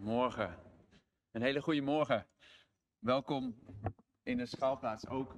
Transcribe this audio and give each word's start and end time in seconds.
Morgen. 0.00 0.56
Een 1.30 1.42
hele 1.42 1.62
goede 1.62 1.80
morgen. 1.80 2.26
Welkom 2.98 3.54
in 4.22 4.36
de 4.36 4.46
schouwplaats. 4.46 5.08
Ook 5.08 5.36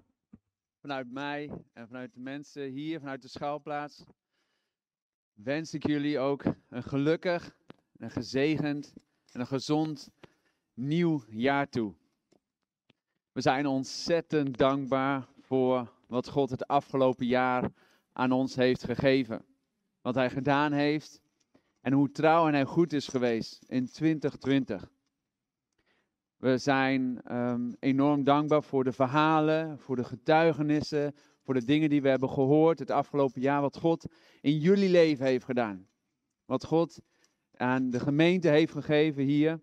vanuit 0.80 1.10
mij 1.10 1.50
en 1.72 1.86
vanuit 1.86 2.14
de 2.14 2.20
mensen 2.20 2.70
hier, 2.70 2.98
vanuit 2.98 3.22
de 3.22 3.28
schouwplaats. 3.28 4.04
Wens 5.32 5.74
ik 5.74 5.86
jullie 5.86 6.18
ook 6.18 6.44
een 6.68 6.82
gelukkig, 6.82 7.56
een 7.96 8.10
gezegend 8.10 8.94
en 9.32 9.40
een 9.40 9.46
gezond 9.46 10.10
nieuw 10.74 11.24
jaar 11.28 11.68
toe. 11.68 11.94
We 13.32 13.40
zijn 13.40 13.66
ontzettend 13.66 14.58
dankbaar 14.58 15.28
voor 15.40 15.92
wat 16.06 16.28
God 16.28 16.50
het 16.50 16.66
afgelopen 16.66 17.26
jaar 17.26 17.72
aan 18.12 18.32
ons 18.32 18.54
heeft 18.54 18.84
gegeven. 18.84 19.44
Wat 20.00 20.14
Hij 20.14 20.30
gedaan 20.30 20.72
heeft 20.72 21.20
en 21.82 21.92
hoe 21.92 22.10
trouw 22.10 22.46
en 22.46 22.54
Hij 22.54 22.64
goed 22.64 22.92
is 22.92 23.08
geweest 23.08 23.64
in 23.66 23.90
2020. 23.90 24.90
We 26.36 26.58
zijn 26.58 27.22
ehm, 27.22 27.72
enorm 27.78 28.24
dankbaar 28.24 28.62
voor 28.62 28.84
de 28.84 28.92
verhalen, 28.92 29.78
voor 29.78 29.96
de 29.96 30.04
getuigenissen, 30.04 31.14
voor 31.42 31.54
de 31.54 31.64
dingen 31.64 31.90
die 31.90 32.02
we 32.02 32.08
hebben 32.08 32.28
gehoord 32.28 32.78
het 32.78 32.90
afgelopen 32.90 33.40
jaar, 33.40 33.60
wat 33.60 33.76
God 33.76 34.04
in 34.40 34.58
jullie 34.58 34.90
leven 34.90 35.26
heeft 35.26 35.44
gedaan. 35.44 35.88
Wat 36.44 36.64
God 36.64 37.00
aan 37.56 37.90
de 37.90 38.00
gemeente 38.00 38.48
heeft 38.48 38.72
gegeven 38.72 39.22
hier. 39.22 39.60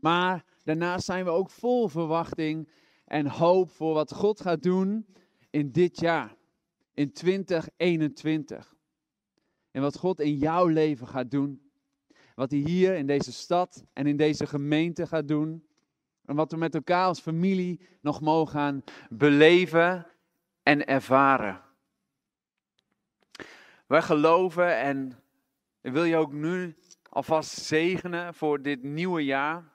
Maar 0.00 0.44
daarnaast 0.62 1.04
zijn 1.04 1.24
we 1.24 1.30
ook 1.30 1.50
vol 1.50 1.88
verwachting 1.88 2.70
en 3.04 3.26
hoop 3.26 3.70
voor 3.70 3.94
wat 3.94 4.12
God 4.12 4.40
gaat 4.40 4.62
doen 4.62 5.06
in 5.50 5.72
dit 5.72 6.00
jaar, 6.00 6.36
in 6.94 7.12
2021. 7.12 8.74
En 9.74 9.82
wat 9.82 9.98
God 9.98 10.20
in 10.20 10.36
jouw 10.36 10.66
leven 10.66 11.08
gaat 11.08 11.30
doen. 11.30 11.70
Wat 12.34 12.50
hij 12.50 12.60
hier 12.60 12.94
in 12.94 13.06
deze 13.06 13.32
stad 13.32 13.84
en 13.92 14.06
in 14.06 14.16
deze 14.16 14.46
gemeente 14.46 15.06
gaat 15.06 15.28
doen. 15.28 15.66
En 16.24 16.34
wat 16.34 16.50
we 16.50 16.56
met 16.56 16.74
elkaar 16.74 17.06
als 17.06 17.20
familie 17.20 17.80
nog 18.00 18.20
mogen 18.20 18.52
gaan 18.52 18.84
beleven 19.08 20.06
en 20.62 20.86
ervaren. 20.86 21.60
Wij 23.86 24.02
geloven 24.02 24.76
en 24.76 25.22
ik 25.80 25.92
wil 25.92 26.04
je 26.04 26.16
ook 26.16 26.32
nu 26.32 26.76
alvast 27.08 27.50
zegenen 27.50 28.34
voor 28.34 28.62
dit 28.62 28.82
nieuwe 28.82 29.24
jaar. 29.24 29.72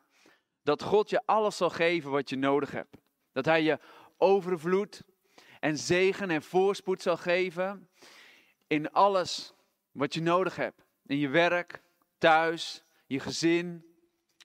Dat 0.63 0.83
God 0.83 1.09
je 1.09 1.21
alles 1.25 1.57
zal 1.57 1.69
geven 1.69 2.11
wat 2.11 2.29
je 2.29 2.37
nodig 2.37 2.71
hebt. 2.71 2.97
Dat 3.31 3.45
Hij 3.45 3.63
je 3.63 3.79
overvloed 4.17 5.03
en 5.59 5.77
zegen 5.77 6.29
en 6.29 6.41
voorspoed 6.41 7.01
zal 7.01 7.17
geven 7.17 7.89
in 8.67 8.91
alles 8.91 9.53
wat 9.91 10.13
je 10.13 10.21
nodig 10.21 10.55
hebt. 10.55 10.85
In 11.05 11.17
je 11.17 11.27
werk, 11.27 11.81
thuis, 12.17 12.83
je 13.05 13.19
gezin, 13.19 13.85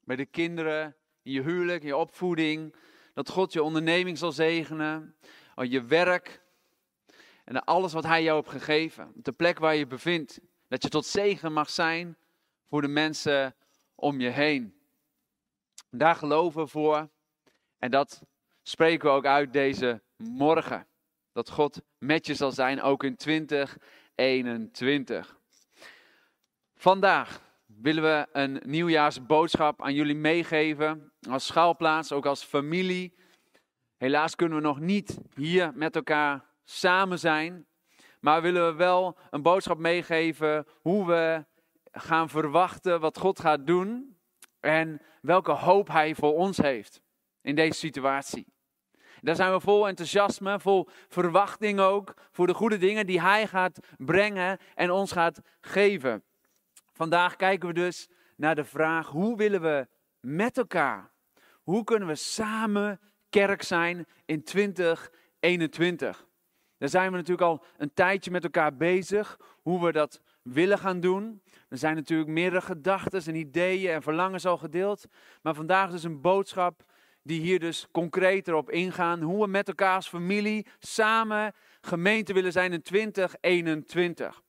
bij 0.05 0.17
de 0.17 0.27
kinderen, 0.27 0.97
in 1.23 1.33
je 1.33 1.43
huwelijk, 1.43 1.83
je 1.83 1.97
opvoeding. 1.97 2.75
Dat 3.15 3.29
God 3.29 3.53
je 3.53 3.63
onderneming 3.63 4.19
zal 4.19 4.33
zegenen, 4.33 5.17
je 5.57 5.83
werk 5.83 6.43
en 7.45 7.65
alles 7.65 7.93
wat 7.93 8.05
Hij 8.05 8.23
jou 8.23 8.37
heeft 8.37 8.51
gegeven. 8.51 9.13
De 9.15 9.33
plek 9.33 9.59
waar 9.59 9.75
je 9.75 9.87
bevindt. 9.87 10.41
Dat 10.69 10.83
je 10.83 10.89
tot 10.89 11.07
zegen 11.07 11.53
mag 11.53 11.71
zijn 11.71 12.17
voor 12.69 12.81
de 12.81 12.89
mensen 12.89 13.55
om 13.95 14.21
je 14.21 14.29
heen. 14.29 14.75
Daar 15.91 16.15
geloven 16.15 16.63
we 16.63 16.69
voor. 16.69 17.09
En 17.79 17.91
dat 17.91 18.23
spreken 18.63 19.09
we 19.09 19.15
ook 19.15 19.27
uit 19.27 19.53
deze 19.53 20.03
morgen. 20.17 20.87
Dat 21.33 21.51
God 21.51 21.81
met 21.99 22.27
je 22.27 22.35
zal 22.35 22.53
zijn, 22.53 22.83
ook 22.83 23.05
in 23.05 23.17
2021. 24.15 25.39
Vandaag 26.75 27.41
willen 27.67 28.03
we 28.03 28.27
een 28.33 28.63
nieuwjaarsboodschap 28.65 29.83
aan 29.83 29.95
jullie 29.95 30.15
meegeven. 30.15 31.13
Als 31.29 31.47
schaalplaats, 31.47 32.13
ook 32.13 32.27
als 32.27 32.45
familie. 32.45 33.15
Helaas 33.97 34.37
kunnen 34.37 34.59
we 34.59 34.65
nog 34.65 34.81
niet 34.81 35.19
hier 35.35 35.73
met 35.75 35.97
elkaar 35.97 36.45
samen 36.65 37.19
zijn. 37.19 37.67
Maar 38.21 38.43
willen 38.43 38.67
we 38.67 38.75
wel 38.77 39.19
een 39.31 39.43
boodschap 39.43 39.79
meegeven 39.79 40.67
hoe 40.81 41.07
we 41.07 41.45
gaan 41.93 42.29
verwachten 42.29 43.01
wat 43.01 43.19
God 43.19 43.41
gaat 43.41 43.67
doen. 43.67 44.19
En 44.61 45.01
welke 45.21 45.53
hoop 45.53 45.89
Hij 45.89 46.15
voor 46.15 46.35
ons 46.35 46.57
heeft 46.57 47.03
in 47.43 47.55
deze 47.55 47.79
situatie. 47.79 48.54
Daar 49.25 49.37
zijn 49.37 49.53
we 49.53 49.61
vol 49.61 49.89
enthousiasme, 49.89 50.61
vol 50.61 50.89
verwachting 51.09 51.81
ook 51.81 52.15
voor 52.31 52.47
de 52.47 52.55
goede 52.55 52.79
dingen 52.79 53.07
die 53.07 53.21
Hij 53.21 53.47
gaat 53.47 53.79
brengen 53.97 54.59
en 54.75 54.91
ons 54.91 55.13
gaat 55.13 55.41
geven. 55.61 56.23
Vandaag 56.93 57.37
kijken 57.37 57.69
we 57.69 57.75
dus 57.75 58.09
naar 58.37 58.55
de 58.55 58.65
vraag: 58.65 59.09
hoe 59.09 59.37
willen 59.37 59.61
we 59.61 59.87
met 60.21 60.59
elkaar, 60.59 61.11
hoe 61.63 61.85
kunnen 61.85 62.09
we 62.09 62.15
samen 62.15 63.01
kerk 63.31 63.63
zijn 63.63 64.07
in 64.25 64.45
2021? 64.45 66.27
Daar 66.79 66.89
zijn 66.89 67.11
we 67.11 67.17
natuurlijk 67.17 67.49
al 67.49 67.65
een 67.77 67.93
tijdje 67.95 68.31
met 68.31 68.45
elkaar 68.45 68.77
bezig, 68.77 69.39
hoe 69.63 69.85
we 69.85 69.93
dat 69.93 70.21
willen 70.43 70.79
gaan 70.79 71.01
doen. 71.01 71.43
Er 71.69 71.79
zijn 71.79 71.95
natuurlijk 71.95 72.31
meerdere 72.31 72.63
gedachten 72.63 73.23
en 73.27 73.35
ideeën 73.35 73.93
en 73.93 74.03
verlangens 74.03 74.47
al 74.47 74.57
gedeeld. 74.57 75.07
Maar 75.43 75.55
vandaag 75.55 75.91
dus 75.91 76.05
een 76.05 76.21
boodschap 76.21 76.85
die 77.25 77.41
hier 77.41 77.59
dus 77.59 77.87
concreter 77.93 78.55
op 78.55 78.71
ingaan. 78.71 79.23
Hoe 79.23 79.45
we 79.45 79.51
met 79.51 79.69
elkaar 79.69 79.95
als 79.95 80.09
familie 80.09 80.67
samen 80.79 81.53
gemeente 81.81 82.33
willen 82.33 82.53
zijn 82.53 82.73
in 82.73 82.83
2021. 82.83 84.43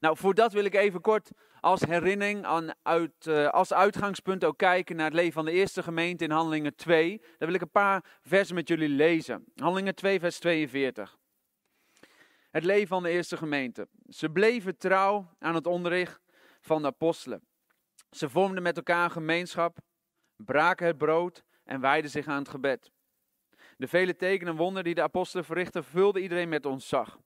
Nou, 0.00 0.16
voor 0.16 0.34
dat 0.34 0.52
wil 0.52 0.64
ik 0.64 0.74
even 0.74 1.00
kort 1.00 1.30
als 1.60 1.80
herinnering 1.80 2.44
aan 2.44 2.74
uit, 2.82 3.26
uh, 3.26 3.48
als 3.48 3.72
uitgangspunt 3.72 4.44
ook 4.44 4.56
kijken 4.58 4.96
naar 4.96 5.04
het 5.04 5.14
leven 5.14 5.32
van 5.32 5.44
de 5.44 5.52
eerste 5.52 5.82
gemeente 5.82 6.24
in 6.24 6.30
Handelingen 6.30 6.74
2. 6.74 7.18
Daar 7.18 7.48
wil 7.48 7.54
ik 7.54 7.60
een 7.60 7.70
paar 7.70 8.04
versen 8.22 8.54
met 8.54 8.68
jullie 8.68 8.88
lezen. 8.88 9.44
Handelingen 9.56 9.94
2, 9.94 10.20
vers 10.20 10.38
42. 10.38 11.18
Het 12.50 12.64
leven 12.64 12.88
van 12.88 13.02
de 13.02 13.10
eerste 13.10 13.36
gemeente. 13.36 13.88
Ze 14.08 14.30
bleven 14.30 14.76
trouw 14.76 15.28
aan 15.38 15.54
het 15.54 15.66
onderricht 15.66 16.20
van 16.60 16.82
de 16.82 16.88
apostelen. 16.88 17.42
Ze 18.10 18.28
vormden 18.28 18.62
met 18.62 18.76
elkaar 18.76 19.04
een 19.04 19.10
gemeenschap, 19.10 19.78
braken 20.36 20.86
het 20.86 20.98
brood 20.98 21.44
en 21.72 21.80
wijden 21.80 22.10
zich 22.10 22.26
aan 22.26 22.38
het 22.38 22.48
gebed. 22.48 22.90
De 23.76 23.88
vele 23.88 24.16
tekenen 24.16 24.52
en 24.52 24.58
wonderen 24.58 24.84
die 24.84 24.94
de 24.94 25.02
apostelen 25.02 25.44
verrichtten, 25.44 25.84
vulden 25.84 26.22
iedereen 26.22 26.48
met 26.48 26.66
ontzag. 26.66 27.18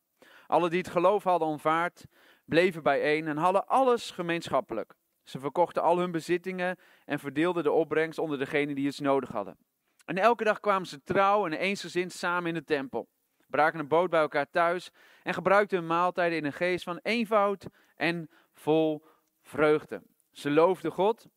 Alle 0.46 0.68
die 0.68 0.78
het 0.78 0.88
geloof 0.88 1.24
hadden 1.24 1.48
ontvaard, 1.48 2.04
bleven 2.44 2.82
bijeen 2.82 3.26
en 3.26 3.36
hadden 3.36 3.66
alles 3.66 4.10
gemeenschappelijk. 4.10 4.94
Ze 5.22 5.38
verkochten 5.38 5.82
al 5.82 5.98
hun 5.98 6.10
bezittingen 6.10 6.78
en 7.04 7.18
verdeelden 7.18 7.62
de 7.62 7.70
opbrengst 7.70 8.18
onder 8.18 8.38
degenen 8.38 8.74
die 8.74 8.86
het 8.86 9.00
nodig 9.00 9.30
hadden. 9.30 9.58
En 10.04 10.18
elke 10.18 10.44
dag 10.44 10.60
kwamen 10.60 10.86
ze 10.86 11.02
trouw 11.02 11.46
en 11.46 11.52
eensgezind 11.52 12.12
samen 12.12 12.48
in 12.48 12.54
de 12.54 12.64
tempel, 12.64 13.08
braken 13.46 13.78
een 13.78 13.88
boot 13.88 14.10
bij 14.10 14.20
elkaar 14.20 14.50
thuis 14.50 14.90
en 15.22 15.34
gebruikten 15.34 15.78
hun 15.78 15.86
maaltijden 15.86 16.38
in 16.38 16.44
een 16.44 16.52
geest 16.52 16.84
van 16.84 16.98
eenvoud 17.02 17.66
en 17.94 18.30
vol 18.52 19.04
vreugde. 19.42 20.02
Ze 20.32 20.50
loofden 20.50 20.92
God 20.92 21.28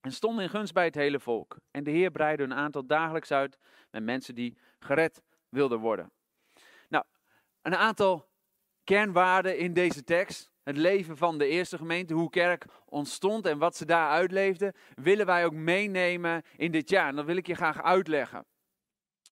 en 0.00 0.12
stonden 0.12 0.44
in 0.44 0.50
gunst 0.50 0.72
bij 0.72 0.84
het 0.84 0.94
hele 0.94 1.20
volk. 1.20 1.56
En 1.70 1.84
de 1.84 1.90
Heer 1.90 2.10
breidde 2.10 2.42
een 2.42 2.54
aantal 2.54 2.86
dagelijks 2.86 3.30
uit 3.30 3.58
met 3.90 4.02
mensen 4.02 4.34
die 4.34 4.58
gered 4.78 5.22
wilden 5.48 5.78
worden. 5.78 6.12
Nou, 6.88 7.04
een 7.62 7.76
aantal 7.76 8.28
kernwaarden 8.84 9.58
in 9.58 9.72
deze 9.72 10.04
tekst, 10.04 10.50
het 10.62 10.76
leven 10.76 11.16
van 11.16 11.38
de 11.38 11.46
eerste 11.46 11.76
gemeente, 11.76 12.14
hoe 12.14 12.30
kerk 12.30 12.64
ontstond 12.84 13.46
en 13.46 13.58
wat 13.58 13.76
ze 13.76 13.84
daar 13.84 14.10
uitleefden, 14.10 14.74
willen 14.94 15.26
wij 15.26 15.44
ook 15.44 15.52
meenemen 15.52 16.42
in 16.56 16.70
dit 16.70 16.90
jaar. 16.90 17.08
En 17.08 17.16
dat 17.16 17.24
wil 17.24 17.36
ik 17.36 17.46
je 17.46 17.54
graag 17.54 17.82
uitleggen. 17.82 18.44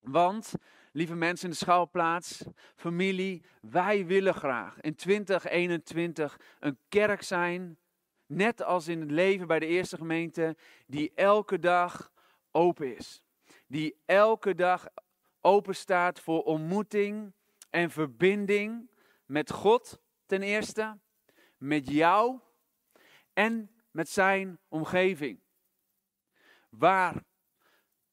Want, 0.00 0.52
lieve 0.92 1.14
mensen 1.14 1.44
in 1.44 1.50
de 1.50 1.56
schouwplaats, 1.56 2.44
familie, 2.76 3.44
wij 3.60 4.06
willen 4.06 4.34
graag 4.34 4.80
in 4.80 4.94
2021 4.94 6.40
een 6.58 6.78
kerk 6.88 7.22
zijn, 7.22 7.78
net 8.26 8.62
als 8.62 8.88
in 8.88 9.00
het 9.00 9.10
leven 9.10 9.46
bij 9.46 9.58
de 9.58 9.66
eerste 9.66 9.96
gemeente, 9.96 10.56
die 10.86 11.12
elke 11.14 11.58
dag 11.58 12.12
open 12.50 12.96
is. 12.96 13.22
Die 13.66 14.02
elke 14.06 14.54
dag 14.54 14.86
open 15.40 15.76
staat 15.76 16.20
voor 16.20 16.42
ontmoeting 16.42 17.32
en 17.70 17.90
verbinding 17.90 18.90
met 19.24 19.50
God 19.50 20.00
ten 20.26 20.42
eerste, 20.42 20.98
met 21.56 21.88
jou 21.88 22.40
en 23.32 23.70
met 23.90 24.08
zijn 24.08 24.58
omgeving. 24.68 25.40
Waar 26.70 27.24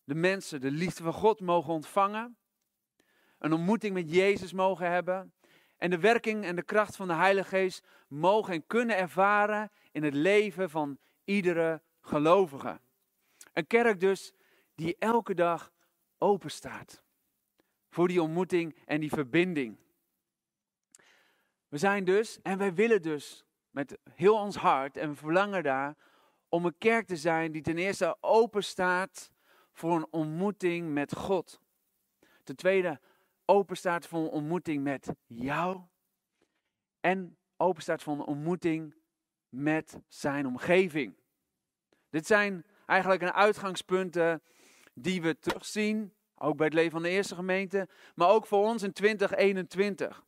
de 0.04 0.16
mensen 0.16 0.62
de 0.62 0.72
liefde 0.72 1.04
van 1.04 1.14
God 1.14 1.40
mogen 1.40 1.74
ontvangen, 1.74 2.38
een 3.40 3.54
ontmoeting 3.54 3.94
met 3.94 4.12
Jezus 4.12 4.54
mogen 4.54 4.92
hebben 4.92 5.34
en 5.78 5.90
de 5.90 6.00
werking 6.00 6.46
en 6.46 6.56
de 6.56 6.64
kracht 6.64 6.96
van 6.96 7.08
de 7.08 7.14
Heilige 7.14 7.48
Geest 7.48 7.88
mogen 8.08 8.54
en 8.54 8.68
kunnen 8.68 8.98
ervaren 8.98 9.72
in 9.94 10.04
het 10.04 10.14
leven 10.14 10.70
van 10.70 10.98
iedere 11.24 11.82
gelovige. 12.02 12.80
Een 13.54 13.68
kerk 13.68 14.00
dus 14.00 14.34
die 14.76 14.96
elke 15.00 15.34
dag 15.34 15.72
open 16.18 16.52
staat 16.52 17.04
voor 17.90 18.08
die 18.08 18.22
ontmoeting 18.22 18.76
en 18.86 19.00
die 19.00 19.10
verbinding. 19.10 19.78
We 21.68 21.78
zijn 21.78 22.04
dus, 22.04 22.40
en 22.42 22.58
wij 22.58 22.74
willen 22.74 23.02
dus 23.02 23.46
met 23.70 23.98
heel 24.14 24.36
ons 24.36 24.56
hart 24.56 24.98
en 24.98 25.16
verlangen 25.16 25.64
daar 25.64 25.96
om 26.50 26.66
een 26.66 26.78
kerk 26.78 27.08
te 27.08 27.18
zijn 27.18 27.52
die 27.52 27.62
ten 27.62 27.78
eerste 27.78 28.18
open 28.22 28.64
staat 28.64 29.32
voor 29.72 29.96
een 29.96 30.08
ontmoeting 30.12 30.94
met 30.94 31.16
God. 31.16 31.62
Ten 32.44 32.56
tweede 32.56 33.00
open 33.46 33.78
staat 33.78 34.08
voor 34.08 34.20
een 34.20 34.30
ontmoeting 34.30 34.84
met 34.84 35.14
jou. 35.26 35.82
En 37.00 37.38
open 37.58 37.82
staat 37.82 38.04
voor 38.04 38.14
een 38.14 38.26
ontmoeting 38.26 38.96
met 39.54 40.00
zijn 40.08 40.46
omgeving. 40.46 41.16
Dit 42.10 42.26
zijn 42.26 42.66
eigenlijk 42.86 43.22
een 43.22 43.34
uitgangspunten 43.34 44.44
die 44.94 45.22
we 45.22 45.40
terugzien, 45.40 46.14
ook 46.36 46.58
bij 46.58 46.66
het 46.66 46.76
leven 46.76 46.92
van 46.92 47.02
de 47.02 47.10
eerste 47.10 47.36
gemeente, 47.36 47.88
maar 48.16 48.30
ook 48.30 48.46
voor 48.46 48.66
ons 48.66 48.84
in 48.84 48.94
2021. 48.94 50.24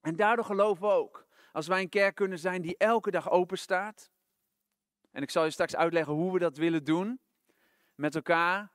En 0.00 0.16
daardoor 0.16 0.44
geloven 0.44 0.82
we 0.82 0.88
ook, 0.88 1.26
als 1.52 1.66
wij 1.66 1.80
een 1.80 1.88
kerk 1.88 2.14
kunnen 2.14 2.38
zijn 2.38 2.62
die 2.62 2.76
elke 2.76 3.10
dag 3.10 3.30
open 3.30 3.58
staat, 3.58 4.10
en 5.10 5.22
ik 5.22 5.30
zal 5.30 5.44
je 5.44 5.50
straks 5.50 5.76
uitleggen 5.76 6.12
hoe 6.12 6.32
we 6.32 6.38
dat 6.38 6.56
willen 6.56 6.84
doen 6.84 7.20
met 7.94 8.14
elkaar 8.14 8.72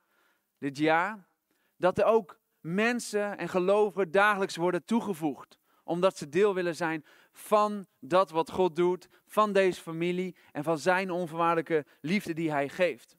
dit 0.57 0.78
jaar, 0.78 1.28
dat 1.75 1.98
er 1.98 2.06
ook 2.06 2.40
mensen 2.60 3.38
en 3.38 3.50
gelovigen 3.50 4.12
dagelijks 4.12 4.56
worden 4.56 4.86
toegevoegd 4.86 5.60
omdat 5.90 6.18
ze 6.18 6.30
deel 6.30 6.54
willen 6.54 6.75
zijn 6.75 7.06
van 7.31 7.87
dat 7.99 8.29
wat 8.29 8.51
God 8.51 8.75
doet, 8.75 9.09
van 9.25 9.53
deze 9.53 9.81
familie 9.81 10.35
en 10.51 10.63
van 10.63 10.77
zijn 10.77 11.11
onvoorwaardelijke 11.11 11.85
liefde 12.01 12.33
die 12.33 12.51
hij 12.51 12.69
geeft. 12.69 13.17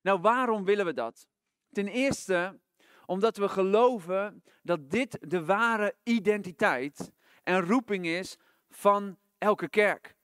Nou, 0.00 0.20
waarom 0.20 0.64
willen 0.64 0.84
we 0.84 0.92
dat? 0.92 1.26
Ten 1.72 1.88
eerste 1.88 2.60
omdat 3.06 3.36
we 3.36 3.48
geloven 3.48 4.42
dat 4.62 4.90
dit 4.90 5.18
de 5.20 5.44
ware 5.44 5.94
identiteit 6.02 7.12
en 7.42 7.60
roeping 7.60 8.06
is 8.06 8.36
van 8.70 9.18
elke 9.38 9.68
kerk. 9.68 10.16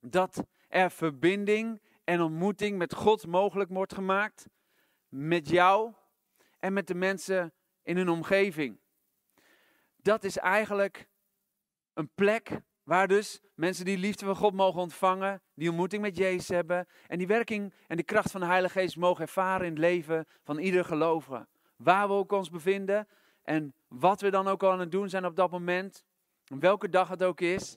Dat 0.00 0.44
er 0.68 0.90
verbinding 0.90 1.82
en 2.04 2.20
ontmoeting 2.20 2.78
met 2.78 2.94
God 2.94 3.26
mogelijk 3.26 3.70
wordt 3.70 3.94
gemaakt, 3.94 4.48
met 5.08 5.48
jou 5.48 5.92
en 6.58 6.72
met 6.72 6.86
de 6.86 6.94
mensen 6.94 7.52
in 7.82 7.96
hun 7.96 8.08
omgeving 8.08 8.78
dat 10.02 10.24
is 10.24 10.36
eigenlijk 10.36 11.08
een 12.00 12.10
plek 12.14 12.60
waar 12.82 13.08
dus 13.08 13.40
mensen 13.54 13.84
die 13.84 13.98
liefde 13.98 14.24
van 14.24 14.36
God 14.36 14.54
mogen 14.54 14.80
ontvangen, 14.80 15.42
die 15.54 15.68
ontmoeting 15.68 16.02
met 16.02 16.16
Jezus 16.16 16.48
hebben 16.48 16.86
en 17.06 17.18
die 17.18 17.26
werking 17.26 17.74
en 17.86 17.96
de 17.96 18.02
kracht 18.02 18.30
van 18.30 18.40
de 18.40 18.46
Heilige 18.46 18.78
Geest 18.78 18.96
mogen 18.96 19.22
ervaren 19.22 19.66
in 19.66 19.72
het 19.72 19.80
leven 19.80 20.26
van 20.42 20.58
ieder 20.58 20.84
gelovige. 20.84 21.48
Waar 21.76 22.08
we 22.08 22.14
ook 22.14 22.32
ons 22.32 22.50
bevinden 22.50 23.08
en 23.42 23.74
wat 23.88 24.20
we 24.20 24.30
dan 24.30 24.48
ook 24.48 24.64
aan 24.64 24.80
het 24.80 24.92
doen 24.92 25.08
zijn 25.08 25.24
op 25.24 25.36
dat 25.36 25.50
moment, 25.50 26.04
welke 26.44 26.88
dag 26.88 27.08
het 27.08 27.22
ook 27.22 27.40
is, 27.40 27.76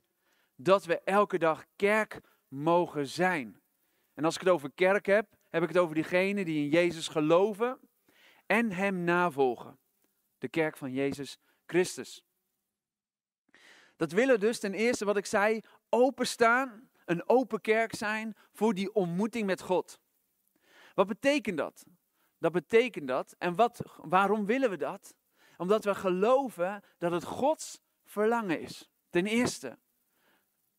dat 0.55 0.85
we 0.85 0.99
elke 0.99 1.37
dag 1.37 1.65
kerk 1.75 2.21
mogen 2.47 3.07
zijn. 3.07 3.61
En 4.13 4.25
als 4.25 4.35
ik 4.35 4.41
het 4.41 4.49
over 4.49 4.71
kerk 4.75 5.05
heb, 5.05 5.27
heb 5.49 5.61
ik 5.61 5.67
het 5.67 5.77
over 5.77 5.95
diegenen 5.95 6.45
die 6.45 6.63
in 6.63 6.69
Jezus 6.69 7.07
geloven 7.07 7.79
en 8.45 8.71
Hem 8.71 9.03
navolgen. 9.03 9.79
De 10.37 10.49
kerk 10.49 10.77
van 10.77 10.91
Jezus 10.91 11.37
Christus. 11.65 12.23
Dat 13.95 14.11
willen 14.11 14.39
dus 14.39 14.59
ten 14.59 14.73
eerste, 14.73 15.05
wat 15.05 15.17
ik 15.17 15.25
zei, 15.25 15.61
openstaan, 15.89 16.89
een 17.05 17.29
open 17.29 17.61
kerk 17.61 17.95
zijn 17.95 18.35
voor 18.51 18.73
die 18.73 18.93
ontmoeting 18.93 19.45
met 19.45 19.61
God. 19.61 19.99
Wat 20.93 21.07
betekent 21.07 21.57
dat? 21.57 21.85
Dat 22.37 22.51
betekent 22.51 23.07
dat, 23.07 23.35
en 23.37 23.55
wat, 23.55 23.81
waarom 23.95 24.45
willen 24.45 24.69
we 24.69 24.77
dat? 24.77 25.15
Omdat 25.57 25.83
we 25.83 25.95
geloven 25.95 26.83
dat 26.97 27.11
het 27.11 27.23
Gods 27.23 27.81
verlangen 28.03 28.59
is. 28.59 28.89
Ten 29.09 29.25
eerste, 29.25 29.77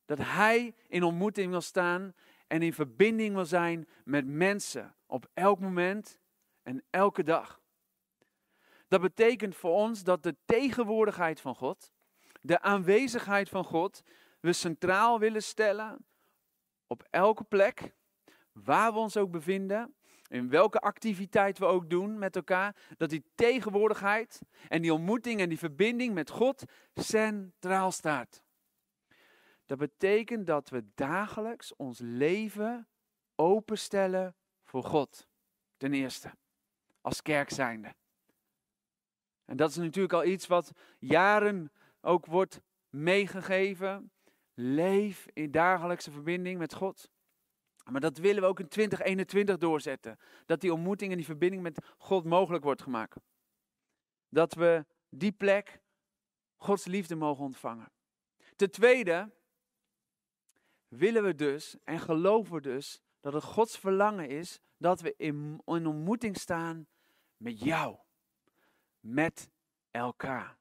dat 0.04 0.18
Hij 0.18 0.74
in 0.88 1.02
ontmoeting 1.02 1.50
wil 1.50 1.60
staan 1.60 2.14
en 2.46 2.62
in 2.62 2.72
verbinding 2.72 3.34
wil 3.34 3.46
zijn 3.46 3.88
met 4.04 4.26
mensen 4.26 4.94
op 5.06 5.26
elk 5.34 5.60
moment 5.60 6.18
en 6.62 6.84
elke 6.90 7.22
dag. 7.22 7.62
Dat 8.88 9.00
betekent 9.00 9.56
voor 9.56 9.72
ons 9.72 10.02
dat 10.02 10.22
de 10.22 10.36
tegenwoordigheid 10.44 11.40
van 11.40 11.54
God, 11.54 11.92
de 12.44 12.60
aanwezigheid 12.60 13.48
van 13.48 13.64
God, 13.64 14.02
we 14.40 14.52
centraal 14.52 15.18
willen 15.18 15.42
stellen 15.42 16.06
op 16.86 17.06
elke 17.10 17.44
plek, 17.44 17.94
waar 18.52 18.92
we 18.92 18.98
ons 18.98 19.16
ook 19.16 19.30
bevinden, 19.30 19.94
in 20.28 20.48
welke 20.48 20.80
activiteit 20.80 21.58
we 21.58 21.64
ook 21.64 21.90
doen 21.90 22.18
met 22.18 22.36
elkaar, 22.36 22.76
dat 22.96 23.10
die 23.10 23.24
tegenwoordigheid 23.34 24.40
en 24.68 24.82
die 24.82 24.92
ontmoeting 24.92 25.40
en 25.40 25.48
die 25.48 25.58
verbinding 25.58 26.14
met 26.14 26.30
God 26.30 26.64
centraal 26.94 27.92
staat. 27.92 28.42
Dat 29.66 29.78
betekent 29.78 30.46
dat 30.46 30.68
we 30.68 30.84
dagelijks 30.94 31.76
ons 31.76 31.98
leven 32.02 32.88
openstellen 33.34 34.36
voor 34.64 34.84
God. 34.84 35.28
Ten 35.76 35.92
eerste, 35.92 36.30
als 37.00 37.22
kerk 37.22 37.50
zijnde. 37.50 37.94
En 39.44 39.56
dat 39.56 39.70
is 39.70 39.76
natuurlijk 39.76 40.12
al 40.12 40.24
iets 40.24 40.46
wat 40.46 40.72
jaren 40.98 41.72
ook 42.04 42.26
wordt 42.26 42.60
meegegeven. 42.90 44.12
Leef 44.54 45.26
in 45.32 45.50
dagelijkse 45.50 46.10
verbinding 46.10 46.58
met 46.58 46.74
God. 46.74 47.10
Maar 47.90 48.00
dat 48.00 48.18
willen 48.18 48.42
we 48.42 48.48
ook 48.48 48.60
in 48.60 48.68
2021 48.68 49.58
doorzetten. 49.58 50.18
Dat 50.46 50.60
die 50.60 50.72
ontmoeting 50.72 51.10
en 51.10 51.16
die 51.16 51.26
verbinding 51.26 51.62
met 51.62 51.86
God 51.98 52.24
mogelijk 52.24 52.64
wordt 52.64 52.82
gemaakt. 52.82 53.16
Dat 54.28 54.54
we 54.54 54.86
die 55.08 55.32
plek 55.32 55.82
Gods 56.56 56.84
liefde 56.84 57.14
mogen 57.14 57.44
ontvangen. 57.44 57.92
Ten 58.56 58.70
tweede 58.70 59.32
willen 60.88 61.22
we 61.22 61.34
dus 61.34 61.76
en 61.84 62.00
geloven 62.00 62.54
we 62.54 62.60
dus 62.60 63.00
dat 63.20 63.32
het 63.32 63.44
Gods 63.44 63.78
verlangen 63.78 64.28
is 64.28 64.60
dat 64.76 65.00
we 65.00 65.14
in, 65.16 65.62
in 65.64 65.86
ontmoeting 65.86 66.36
staan 66.36 66.86
met 67.36 67.60
jou 67.60 67.98
met 69.00 69.50
elkaar. 69.90 70.58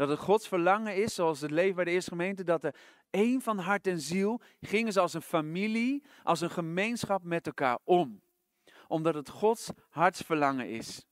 Dat 0.00 0.08
het 0.08 0.18
Gods 0.18 0.48
verlangen 0.48 0.96
is, 0.96 1.14
zoals 1.14 1.40
het 1.40 1.50
leven 1.50 1.74
bij 1.74 1.84
de 1.84 1.90
eerste 1.90 2.10
gemeente, 2.10 2.44
dat 2.44 2.64
er 2.64 2.74
één 3.10 3.40
van 3.42 3.58
hart 3.58 3.86
en 3.86 4.00
ziel 4.00 4.40
gingen 4.60 4.92
ze 4.92 5.00
als 5.00 5.14
een 5.14 5.22
familie, 5.22 6.02
als 6.22 6.40
een 6.40 6.50
gemeenschap 6.50 7.22
met 7.22 7.46
elkaar 7.46 7.78
om. 7.84 8.20
Omdat 8.88 9.14
het 9.14 9.28
Gods 9.28 9.70
hartsverlangen 9.88 10.70
is. 10.70 11.06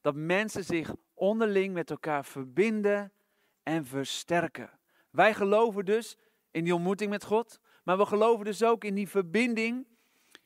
Dat 0.00 0.14
mensen 0.14 0.64
zich 0.64 0.94
onderling 1.14 1.74
met 1.74 1.90
elkaar 1.90 2.24
verbinden 2.24 3.12
en 3.62 3.86
versterken. 3.86 4.78
Wij 5.10 5.34
geloven 5.34 5.84
dus 5.84 6.16
in 6.50 6.64
die 6.64 6.74
ontmoeting 6.74 7.10
met 7.10 7.24
God, 7.24 7.60
maar 7.84 7.98
we 7.98 8.06
geloven 8.06 8.44
dus 8.44 8.62
ook 8.62 8.84
in 8.84 8.94
die 8.94 9.08
verbinding 9.08 9.86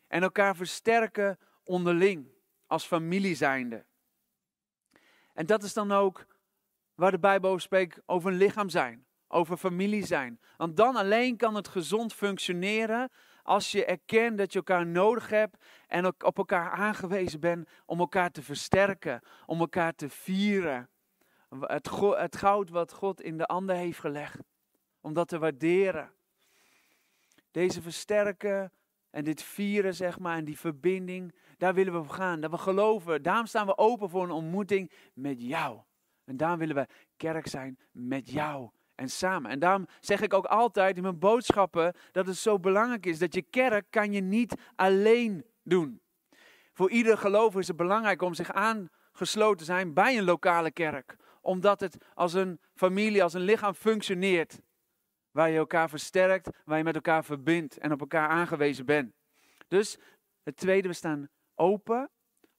en 0.07 0.23
elkaar 0.23 0.57
versterken 0.57 1.39
onderling, 1.65 2.27
als 2.67 2.87
familie 2.87 3.35
zijnde. 3.35 3.85
En 5.35 5.47
dat 5.47 5.63
is 5.63 5.73
dan 5.73 5.93
ook 5.93 6.27
waar 7.03 7.11
de 7.11 7.19
Bijbel 7.19 7.59
spreekt 7.59 8.01
over 8.07 8.31
een 8.31 8.37
lichaam 8.37 8.69
zijn, 8.69 9.07
over 9.29 9.57
familie 9.57 10.07
zijn. 10.07 10.41
Want 10.57 10.77
dan 10.77 10.97
alleen 10.97 11.37
kan 11.37 11.55
het 11.55 11.69
gezond 11.69 12.15
functioneren 12.15 13.11
als 13.43 13.73
je 13.73 13.85
erkent 13.85 14.39
dat 14.39 14.53
je 14.53 14.59
elkaar 14.59 14.87
nodig 14.87 15.29
hebt 15.29 15.65
en 15.87 16.07
op 16.07 16.39
elkaar 16.39 16.71
aangewezen 16.71 17.41
bent 17.41 17.69
om 17.87 17.99
elkaar 17.99 18.31
te 18.31 18.43
versterken, 18.43 19.21
om 19.47 19.61
elkaar 19.61 19.95
te 19.95 20.09
vieren. 20.09 20.91
Het, 21.49 21.91
het 22.17 22.37
goud 22.37 22.71
wat 22.71 22.93
God 22.93 23.21
in 23.21 23.39
de 23.39 23.47
ander 23.47 23.77
heeft 23.77 23.99
gelegd, 23.99 24.39
om 25.01 25.13
dat 25.13 25.29
te 25.29 25.39
waarderen. 25.39 26.13
Deze 27.51 27.83
versterken 27.83 28.73
en 29.11 29.25
dit 29.25 29.43
vieren, 29.43 29.95
zeg 29.95 30.19
maar, 30.19 30.37
en 30.37 30.45
die 30.45 30.59
verbinding, 30.59 31.35
daar 31.59 31.75
willen 31.75 31.93
we 31.93 32.05
voor 32.05 32.15
gaan. 32.15 32.41
Dat 32.41 32.51
we 32.51 32.59
geloven. 32.59 33.23
Daarom 33.23 33.47
staan 33.47 33.67
we 33.67 33.79
open 33.79 34.09
voor 34.11 34.23
een 34.23 34.31
ontmoeting 34.31 34.93
met 35.15 35.43
jou. 35.43 35.81
En 36.25 36.37
daarom 36.37 36.59
willen 36.59 36.77
we 36.77 36.87
kerk 37.17 37.47
zijn 37.47 37.79
met 37.91 38.31
jou 38.31 38.71
en 38.95 39.09
samen. 39.09 39.51
En 39.51 39.59
daarom 39.59 39.87
zeg 40.01 40.21
ik 40.21 40.35
ook 40.35 40.45
altijd 40.45 40.97
in 40.97 41.03
mijn 41.03 41.19
boodschappen 41.19 41.95
dat 42.13 42.27
het 42.27 42.37
zo 42.37 42.59
belangrijk 42.59 43.07
is 43.07 43.19
dat 43.19 43.35
je 43.35 43.43
kerk 43.43 43.87
kan 43.91 44.13
je 44.13 44.21
niet 44.21 44.55
alleen 44.75 45.45
doen. 45.63 46.01
Voor 46.73 46.91
ieder 46.91 47.19
gelover 47.19 47.61
is 47.61 47.69
het 47.69 47.77
belangrijk 47.77 48.23
om 48.23 48.35
zich 48.35 48.53
aangesloten 48.53 49.57
te 49.57 49.65
zijn 49.65 49.95
bij 49.95 50.19
een 50.19 50.25
lokale 50.25 50.71
kerk. 50.71 51.17
Omdat 51.41 51.81
het 51.81 51.97
als 52.15 52.33
een 52.33 52.61
familie, 52.75 53.23
als 53.23 53.35
een 53.35 53.41
lichaam 53.41 53.75
functioneert. 53.75 54.61
Waar 55.31 55.51
je 55.51 55.59
elkaar 55.59 55.89
versterkt, 55.89 56.49
waar 56.65 56.79
je 56.79 56.85
met 56.85 56.95
elkaar 56.95 57.25
verbindt 57.25 57.79
en 57.79 57.93
op 57.93 58.01
elkaar 58.01 58.29
aangewezen 58.29 58.87
bent. 58.87 59.15
Dus 59.69 59.99
het 60.43 60.57
tweede, 60.57 60.89
we 60.89 60.95
staan 60.95 61.29
open 61.55 62.11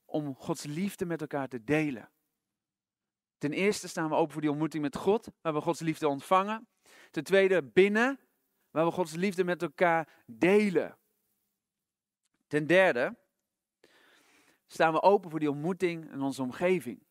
om 0.04 0.34
Gods 0.34 0.64
liefde 0.64 1.06
met 1.06 1.20
elkaar 1.20 1.48
te 1.48 1.64
delen. 1.64 2.10
Ten 3.44 3.52
eerste 3.52 3.88
staan 3.88 4.08
we 4.08 4.14
open 4.14 4.32
voor 4.32 4.40
die 4.40 4.50
ontmoeting 4.50 4.82
met 4.82 4.96
God, 4.96 5.28
waar 5.40 5.54
we 5.54 5.60
Gods 5.60 5.80
liefde 5.80 6.08
ontvangen. 6.08 6.68
Ten 7.10 7.24
tweede 7.24 7.62
binnen, 7.62 8.20
waar 8.70 8.84
we 8.84 8.90
Gods 8.90 9.14
liefde 9.14 9.44
met 9.44 9.62
elkaar 9.62 10.08
delen. 10.26 10.96
Ten 12.46 12.66
derde 12.66 13.16
staan 14.66 14.92
we 14.92 15.02
open 15.02 15.30
voor 15.30 15.38
die 15.38 15.50
ontmoeting 15.50 16.12
in 16.12 16.20
onze 16.20 16.42
omgeving. 16.42 17.02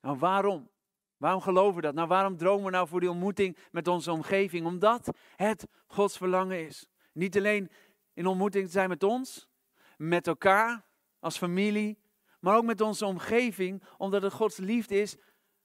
Nou, 0.00 0.18
waarom? 0.18 0.70
Waarom 1.16 1.40
geloven 1.40 1.74
we 1.74 1.80
dat? 1.80 1.94
Nou, 1.94 2.08
waarom 2.08 2.36
dromen 2.36 2.64
we 2.64 2.70
nou 2.70 2.88
voor 2.88 3.00
die 3.00 3.10
ontmoeting 3.10 3.56
met 3.70 3.88
onze 3.88 4.12
omgeving? 4.12 4.66
Omdat 4.66 5.16
het 5.36 5.66
Gods 5.86 6.16
verlangen 6.16 6.66
is. 6.66 6.88
Niet 7.12 7.36
alleen 7.36 7.70
in 8.14 8.26
ontmoeting 8.26 8.64
te 8.64 8.72
zijn 8.72 8.88
met 8.88 9.02
ons, 9.02 9.48
met 9.96 10.26
elkaar, 10.26 10.84
als 11.18 11.38
familie, 11.38 11.98
maar 12.46 12.56
ook 12.56 12.64
met 12.64 12.80
onze 12.80 13.06
omgeving, 13.06 13.82
omdat 13.96 14.22
het 14.22 14.32
Gods 14.32 14.56
liefde 14.56 15.00
is 15.00 15.16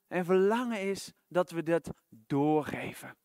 en 0.08 0.26
verlangen 0.26 0.82
is 0.82 1.14
dat 1.28 1.52
we 1.52 1.64
dat 1.64 1.90
doorgeven. 2.10 3.18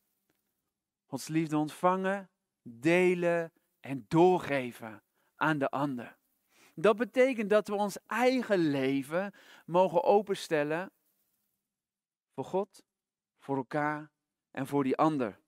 Gods 1.06 1.28
liefde 1.28 1.56
ontvangen, 1.56 2.30
delen 2.62 3.52
en 3.80 4.04
doorgeven 4.08 5.02
aan 5.36 5.58
de 5.58 5.68
ander. 5.68 6.16
Dat 6.74 6.96
betekent 6.96 7.50
dat 7.50 7.68
we 7.68 7.74
ons 7.74 7.98
eigen 8.06 8.58
leven 8.58 9.34
mogen 9.66 10.04
openstellen 10.04 10.90
voor 12.34 12.44
God, 12.44 12.82
voor 13.38 13.56
elkaar 13.56 14.10
en 14.50 14.66
voor 14.66 14.84
die 14.84 14.96
ander. 14.96 15.38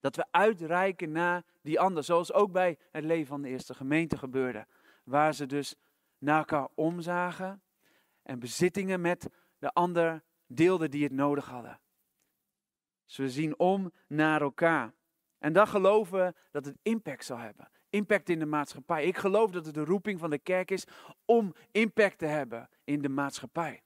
Dat 0.00 0.16
we 0.16 0.26
uitreiken 0.30 1.12
naar 1.12 1.44
die 1.62 1.80
ander, 1.80 2.04
zoals 2.04 2.32
ook 2.32 2.52
bij 2.52 2.78
het 2.90 3.04
leven 3.04 3.26
van 3.26 3.42
de 3.42 3.48
eerste 3.48 3.74
gemeente 3.74 4.18
gebeurde. 4.18 4.66
Waar 5.04 5.34
ze 5.34 5.46
dus 5.46 5.76
naar 6.18 6.38
elkaar 6.38 6.68
omzagen 6.74 7.62
en 8.22 8.38
bezittingen 8.38 9.00
met 9.00 9.28
de 9.58 9.72
ander 9.72 10.22
deelden 10.46 10.90
die 10.90 11.02
het 11.02 11.12
nodig 11.12 11.46
hadden. 11.46 11.80
Ze 13.04 13.30
zien 13.30 13.58
om 13.58 13.92
naar 14.06 14.40
elkaar. 14.40 14.94
En 15.38 15.52
dan 15.52 15.68
geloven 15.68 16.18
we 16.18 16.34
dat 16.50 16.64
het 16.64 16.76
impact 16.82 17.24
zal 17.24 17.38
hebben. 17.38 17.68
Impact 17.90 18.28
in 18.28 18.38
de 18.38 18.46
maatschappij. 18.46 19.04
Ik 19.04 19.16
geloof 19.16 19.50
dat 19.50 19.66
het 19.66 19.74
de 19.74 19.84
roeping 19.84 20.18
van 20.18 20.30
de 20.30 20.38
kerk 20.38 20.70
is 20.70 20.84
om 21.24 21.54
impact 21.70 22.18
te 22.18 22.26
hebben 22.26 22.68
in 22.84 23.02
de 23.02 23.08
maatschappij. 23.08 23.82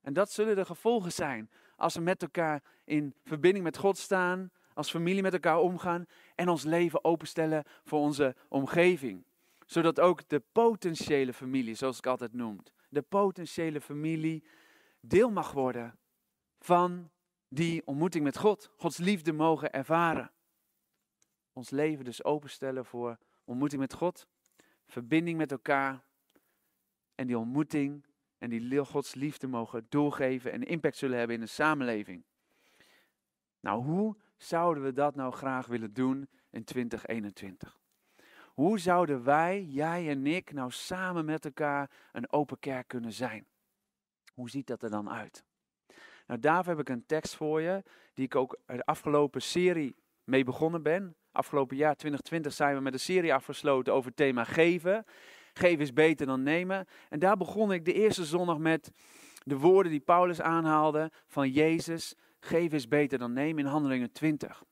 En 0.00 0.12
dat 0.12 0.30
zullen 0.30 0.56
de 0.56 0.64
gevolgen 0.64 1.12
zijn 1.12 1.50
als 1.76 1.94
we 1.94 2.00
met 2.00 2.22
elkaar 2.22 2.62
in 2.84 3.14
verbinding 3.24 3.64
met 3.64 3.76
God 3.76 3.98
staan, 3.98 4.50
als 4.74 4.90
familie 4.90 5.22
met 5.22 5.32
elkaar 5.32 5.58
omgaan 5.58 6.06
en 6.34 6.48
ons 6.48 6.64
leven 6.64 7.04
openstellen 7.04 7.64
voor 7.84 7.98
onze 7.98 8.36
omgeving. 8.48 9.24
Zodat 9.70 10.00
ook 10.00 10.28
de 10.28 10.40
potentiële 10.52 11.32
familie, 11.32 11.74
zoals 11.74 11.98
ik 11.98 12.06
altijd 12.06 12.32
noem, 12.32 12.58
de 12.88 13.02
potentiële 13.02 13.80
familie 13.80 14.44
deel 15.00 15.30
mag 15.30 15.52
worden 15.52 15.98
van 16.58 17.10
die 17.48 17.86
ontmoeting 17.86 18.24
met 18.24 18.36
God. 18.36 18.70
Gods 18.76 18.96
liefde 18.98 19.32
mogen 19.32 19.72
ervaren. 19.72 20.32
Ons 21.52 21.70
leven 21.70 22.04
dus 22.04 22.24
openstellen 22.24 22.84
voor 22.84 23.18
ontmoeting 23.44 23.80
met 23.80 23.94
God, 23.94 24.26
verbinding 24.86 25.38
met 25.38 25.50
elkaar 25.50 26.04
en 27.14 27.26
die 27.26 27.38
ontmoeting 27.38 28.06
en 28.38 28.50
die 28.50 28.84
Gods 28.84 29.14
liefde 29.14 29.46
mogen 29.46 29.86
doorgeven 29.88 30.52
en 30.52 30.62
impact 30.62 30.96
zullen 30.96 31.18
hebben 31.18 31.36
in 31.36 31.42
de 31.42 31.48
samenleving. 31.48 32.24
Nou, 33.60 33.82
hoe 33.82 34.16
zouden 34.36 34.82
we 34.82 34.92
dat 34.92 35.14
nou 35.14 35.32
graag 35.32 35.66
willen 35.66 35.92
doen 35.92 36.28
in 36.50 36.64
2021? 36.64 37.79
Hoe 38.60 38.78
zouden 38.78 39.24
wij, 39.24 39.62
jij 39.62 40.08
en 40.08 40.26
ik, 40.26 40.52
nou 40.52 40.70
samen 40.70 41.24
met 41.24 41.44
elkaar 41.44 41.90
een 42.12 42.32
open 42.32 42.58
kerk 42.58 42.88
kunnen 42.88 43.12
zijn? 43.12 43.46
Hoe 44.34 44.50
ziet 44.50 44.66
dat 44.66 44.82
er 44.82 44.90
dan 44.90 45.10
uit? 45.10 45.44
Nou, 46.26 46.40
daarvoor 46.40 46.72
heb 46.72 46.80
ik 46.80 46.88
een 46.88 47.06
tekst 47.06 47.36
voor 47.36 47.60
je, 47.60 47.82
die 48.14 48.24
ik 48.24 48.34
ook 48.34 48.58
de 48.66 48.84
afgelopen 48.84 49.42
serie 49.42 49.96
mee 50.24 50.44
begonnen 50.44 50.82
ben. 50.82 51.16
Afgelopen 51.32 51.76
jaar 51.76 51.96
2020 51.96 52.52
zijn 52.52 52.74
we 52.74 52.80
met 52.80 52.92
een 52.92 53.00
serie 53.00 53.34
afgesloten 53.34 53.92
over 53.92 54.06
het 54.06 54.16
thema 54.16 54.44
geven. 54.44 55.04
Geven 55.52 55.80
is 55.80 55.92
beter 55.92 56.26
dan 56.26 56.42
nemen. 56.42 56.86
En 57.08 57.18
daar 57.18 57.36
begon 57.36 57.72
ik 57.72 57.84
de 57.84 57.92
eerste 57.92 58.24
zondag 58.24 58.58
met 58.58 58.92
de 59.44 59.58
woorden 59.58 59.92
die 59.92 60.00
Paulus 60.00 60.40
aanhaalde 60.40 61.10
van 61.26 61.50
Jezus. 61.50 62.14
Geven 62.40 62.76
is 62.76 62.88
beter 62.88 63.18
dan 63.18 63.32
nemen 63.32 63.64
in 63.64 63.70
Handelingen 63.70 64.12
20. 64.12 64.62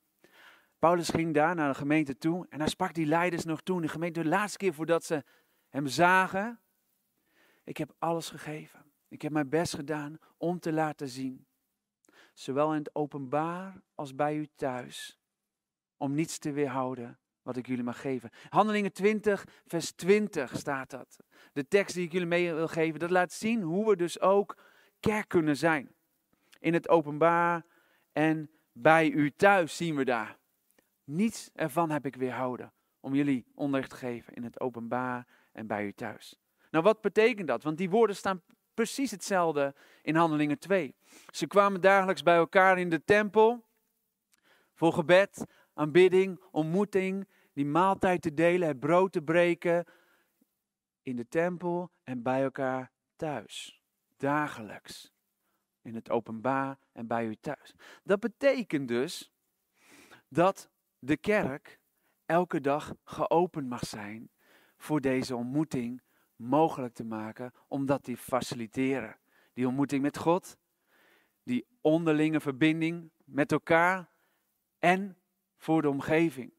Paulus 0.78 1.08
ging 1.08 1.34
daar 1.34 1.54
naar 1.54 1.68
de 1.68 1.78
gemeente 1.78 2.18
toe 2.18 2.46
en 2.48 2.58
hij 2.58 2.68
sprak 2.68 2.94
die 2.94 3.06
leiders 3.06 3.44
nog 3.44 3.62
toe. 3.62 3.80
De 3.80 3.88
gemeente, 3.88 4.22
de 4.22 4.28
laatste 4.28 4.58
keer 4.58 4.74
voordat 4.74 5.04
ze 5.04 5.24
hem 5.68 5.86
zagen. 5.86 6.60
Ik 7.64 7.76
heb 7.76 7.94
alles 7.98 8.30
gegeven. 8.30 8.92
Ik 9.08 9.22
heb 9.22 9.32
mijn 9.32 9.48
best 9.48 9.74
gedaan 9.74 10.18
om 10.36 10.60
te 10.60 10.72
laten 10.72 11.08
zien. 11.08 11.46
Zowel 12.34 12.72
in 12.72 12.78
het 12.78 12.94
openbaar 12.94 13.82
als 13.94 14.14
bij 14.14 14.36
u 14.36 14.48
thuis. 14.56 15.20
Om 15.96 16.14
niets 16.14 16.38
te 16.38 16.52
weerhouden 16.52 17.18
wat 17.42 17.56
ik 17.56 17.66
jullie 17.66 17.84
mag 17.84 18.00
geven. 18.00 18.30
Handelingen 18.48 18.92
20, 18.92 19.44
vers 19.66 19.92
20 19.92 20.56
staat 20.56 20.90
dat. 20.90 21.16
De 21.52 21.68
tekst 21.68 21.94
die 21.94 22.04
ik 22.04 22.12
jullie 22.12 22.26
mee 22.26 22.54
wil 22.54 22.68
geven, 22.68 23.00
dat 23.00 23.10
laat 23.10 23.32
zien 23.32 23.62
hoe 23.62 23.88
we 23.88 23.96
dus 23.96 24.20
ook 24.20 24.56
kerk 25.00 25.28
kunnen 25.28 25.56
zijn. 25.56 25.94
In 26.58 26.72
het 26.72 26.88
openbaar 26.88 27.64
en 28.12 28.50
bij 28.72 29.10
u 29.10 29.30
thuis 29.30 29.76
zien 29.76 29.96
we 29.96 30.04
daar. 30.04 30.37
Niets 31.08 31.50
ervan 31.54 31.90
heb 31.90 32.06
ik 32.06 32.16
weerhouden 32.16 32.72
om 33.00 33.14
jullie 33.14 33.46
onderricht 33.54 33.90
te 33.90 33.96
geven 33.96 34.34
in 34.34 34.44
het 34.44 34.60
openbaar 34.60 35.26
en 35.52 35.66
bij 35.66 35.84
u 35.84 35.92
thuis. 35.92 36.38
Nou, 36.70 36.84
wat 36.84 37.00
betekent 37.00 37.48
dat? 37.48 37.62
Want 37.62 37.78
die 37.78 37.90
woorden 37.90 38.16
staan 38.16 38.42
precies 38.74 39.10
hetzelfde 39.10 39.74
in 40.02 40.16
Handelingen 40.16 40.58
2. 40.58 40.94
Ze 41.30 41.46
kwamen 41.46 41.80
dagelijks 41.80 42.22
bij 42.22 42.36
elkaar 42.36 42.78
in 42.78 42.88
de 42.88 43.04
tempel 43.04 43.66
voor 44.74 44.92
gebed, 44.92 45.46
aanbidding, 45.74 46.40
ontmoeting, 46.50 47.28
die 47.52 47.66
maaltijd 47.66 48.22
te 48.22 48.34
delen, 48.34 48.68
het 48.68 48.80
brood 48.80 49.12
te 49.12 49.22
breken 49.22 49.84
in 51.02 51.16
de 51.16 51.28
tempel 51.28 51.90
en 52.04 52.22
bij 52.22 52.42
elkaar 52.42 52.92
thuis. 53.16 53.82
Dagelijks. 54.16 55.12
In 55.82 55.94
het 55.94 56.10
openbaar 56.10 56.78
en 56.92 57.06
bij 57.06 57.26
u 57.26 57.34
thuis. 57.34 57.74
Dat 58.02 58.20
betekent 58.20 58.88
dus 58.88 59.32
dat 60.28 60.70
de 60.98 61.16
kerk 61.16 61.80
elke 62.26 62.60
dag 62.60 62.94
geopend 63.04 63.68
mag 63.68 63.86
zijn 63.86 64.30
voor 64.76 65.00
deze 65.00 65.36
ontmoeting 65.36 66.02
mogelijk 66.36 66.94
te 66.94 67.04
maken, 67.04 67.52
omdat 67.68 68.04
die 68.04 68.16
faciliteren. 68.16 69.18
Die 69.52 69.66
ontmoeting 69.66 70.02
met 70.02 70.18
God, 70.18 70.56
die 71.42 71.66
onderlinge 71.80 72.40
verbinding 72.40 73.10
met 73.24 73.52
elkaar 73.52 74.10
en 74.78 75.18
voor 75.56 75.82
de 75.82 75.88
omgeving. 75.88 76.52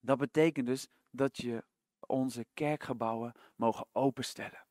Dat 0.00 0.18
betekent 0.18 0.66
dus 0.66 0.88
dat 1.10 1.36
je 1.36 1.64
onze 2.06 2.46
kerkgebouwen 2.54 3.32
mogen 3.56 3.86
openstellen. 3.92 4.66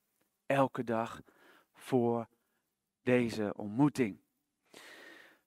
Elke 0.46 0.84
dag 0.84 1.22
voor 1.74 2.28
deze 3.02 3.54
ontmoeting. 3.56 4.20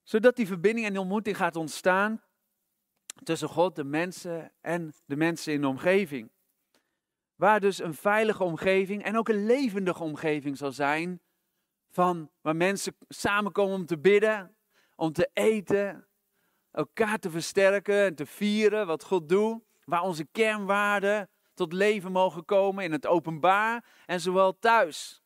Zodat 0.02 0.36
die 0.36 0.46
verbinding 0.46 0.86
en 0.86 0.92
die 0.92 1.00
ontmoeting 1.00 1.36
gaat 1.36 1.56
ontstaan 1.56 2.22
tussen 3.22 3.48
God, 3.48 3.76
de 3.76 3.84
mensen 3.84 4.52
en 4.60 4.94
de 5.06 5.16
mensen 5.16 5.52
in 5.52 5.60
de 5.60 5.66
omgeving. 5.66 6.30
Waar 7.34 7.60
dus 7.60 7.78
een 7.78 7.94
veilige 7.94 8.44
omgeving 8.44 9.04
en 9.04 9.16
ook 9.16 9.28
een 9.28 9.46
levendige 9.46 10.02
omgeving 10.02 10.56
zal 10.56 10.72
zijn. 10.72 11.20
Van 11.90 12.30
waar 12.40 12.56
mensen 12.56 12.96
samenkomen 13.08 13.74
om 13.74 13.86
te 13.86 13.98
bidden, 13.98 14.56
om 14.96 15.12
te 15.12 15.30
eten, 15.32 16.06
elkaar 16.70 17.18
te 17.18 17.30
versterken 17.30 18.04
en 18.04 18.14
te 18.14 18.26
vieren 18.26 18.86
wat 18.86 19.04
God 19.04 19.28
doet. 19.28 19.62
Waar 19.84 20.02
onze 20.02 20.24
kernwaarden 20.24 21.28
tot 21.54 21.72
leven 21.72 22.12
mogen 22.12 22.44
komen 22.44 22.84
in 22.84 22.92
het 22.92 23.06
openbaar 23.06 23.84
en 24.06 24.20
zowel 24.20 24.58
thuis. 24.58 25.21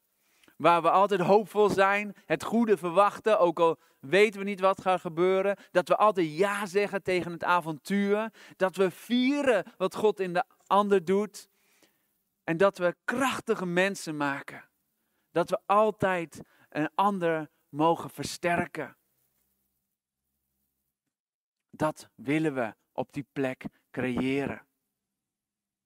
Waar 0.57 0.83
we 0.83 0.91
altijd 0.91 1.21
hoopvol 1.21 1.69
zijn, 1.69 2.15
het 2.25 2.45
goede 2.45 2.77
verwachten, 2.77 3.39
ook 3.39 3.59
al 3.59 3.79
weten 4.01 4.41
we 4.41 4.47
niet 4.47 4.61
wat 4.61 4.81
gaat 4.81 5.01
gebeuren. 5.01 5.57
Dat 5.71 5.89
we 5.89 5.97
altijd 5.97 6.37
ja 6.37 6.67
zeggen 6.67 7.03
tegen 7.03 7.33
het 7.33 7.45
avontuur. 7.45 8.33
Dat 8.57 8.77
we 8.77 8.91
vieren 8.91 9.65
wat 9.77 9.95
God 9.95 10.21
in 10.21 10.33
de 10.33 10.45
ander 10.67 11.05
doet. 11.05 11.49
En 12.45 12.57
dat 12.57 12.79
we 12.79 12.97
krachtige 13.05 13.67
mensen 13.67 14.17
maken. 14.17 14.69
Dat 15.31 15.51
we 15.51 15.59
altijd 15.67 16.41
een 16.69 16.91
ander 16.95 17.49
mogen 17.69 18.11
versterken. 18.11 18.97
Dat 21.71 22.09
willen 22.15 22.55
we 22.55 22.75
op 22.93 23.13
die 23.13 23.27
plek 23.33 23.65
creëren. 23.91 24.67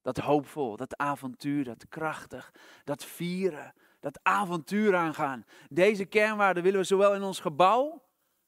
Dat 0.03 0.17
hoopvol, 0.17 0.77
dat 0.77 0.97
avontuur, 0.97 1.65
dat 1.65 1.89
krachtig, 1.89 2.55
dat 2.85 3.05
vieren, 3.05 3.75
dat 4.01 4.21
avontuur 4.23 4.97
aangaan. 4.97 5.45
Deze 5.69 6.05
kernwaarden 6.05 6.63
willen 6.63 6.81
we 6.81 6.87
zowel 6.87 7.15
in 7.15 7.23
ons 7.23 7.41
gebouw 7.41 8.03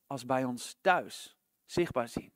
als 0.06 0.26
bij 0.26 0.44
ons 0.44 0.76
thuis 0.80 1.36
zichtbaar 1.64 2.08
zien. 2.08 2.32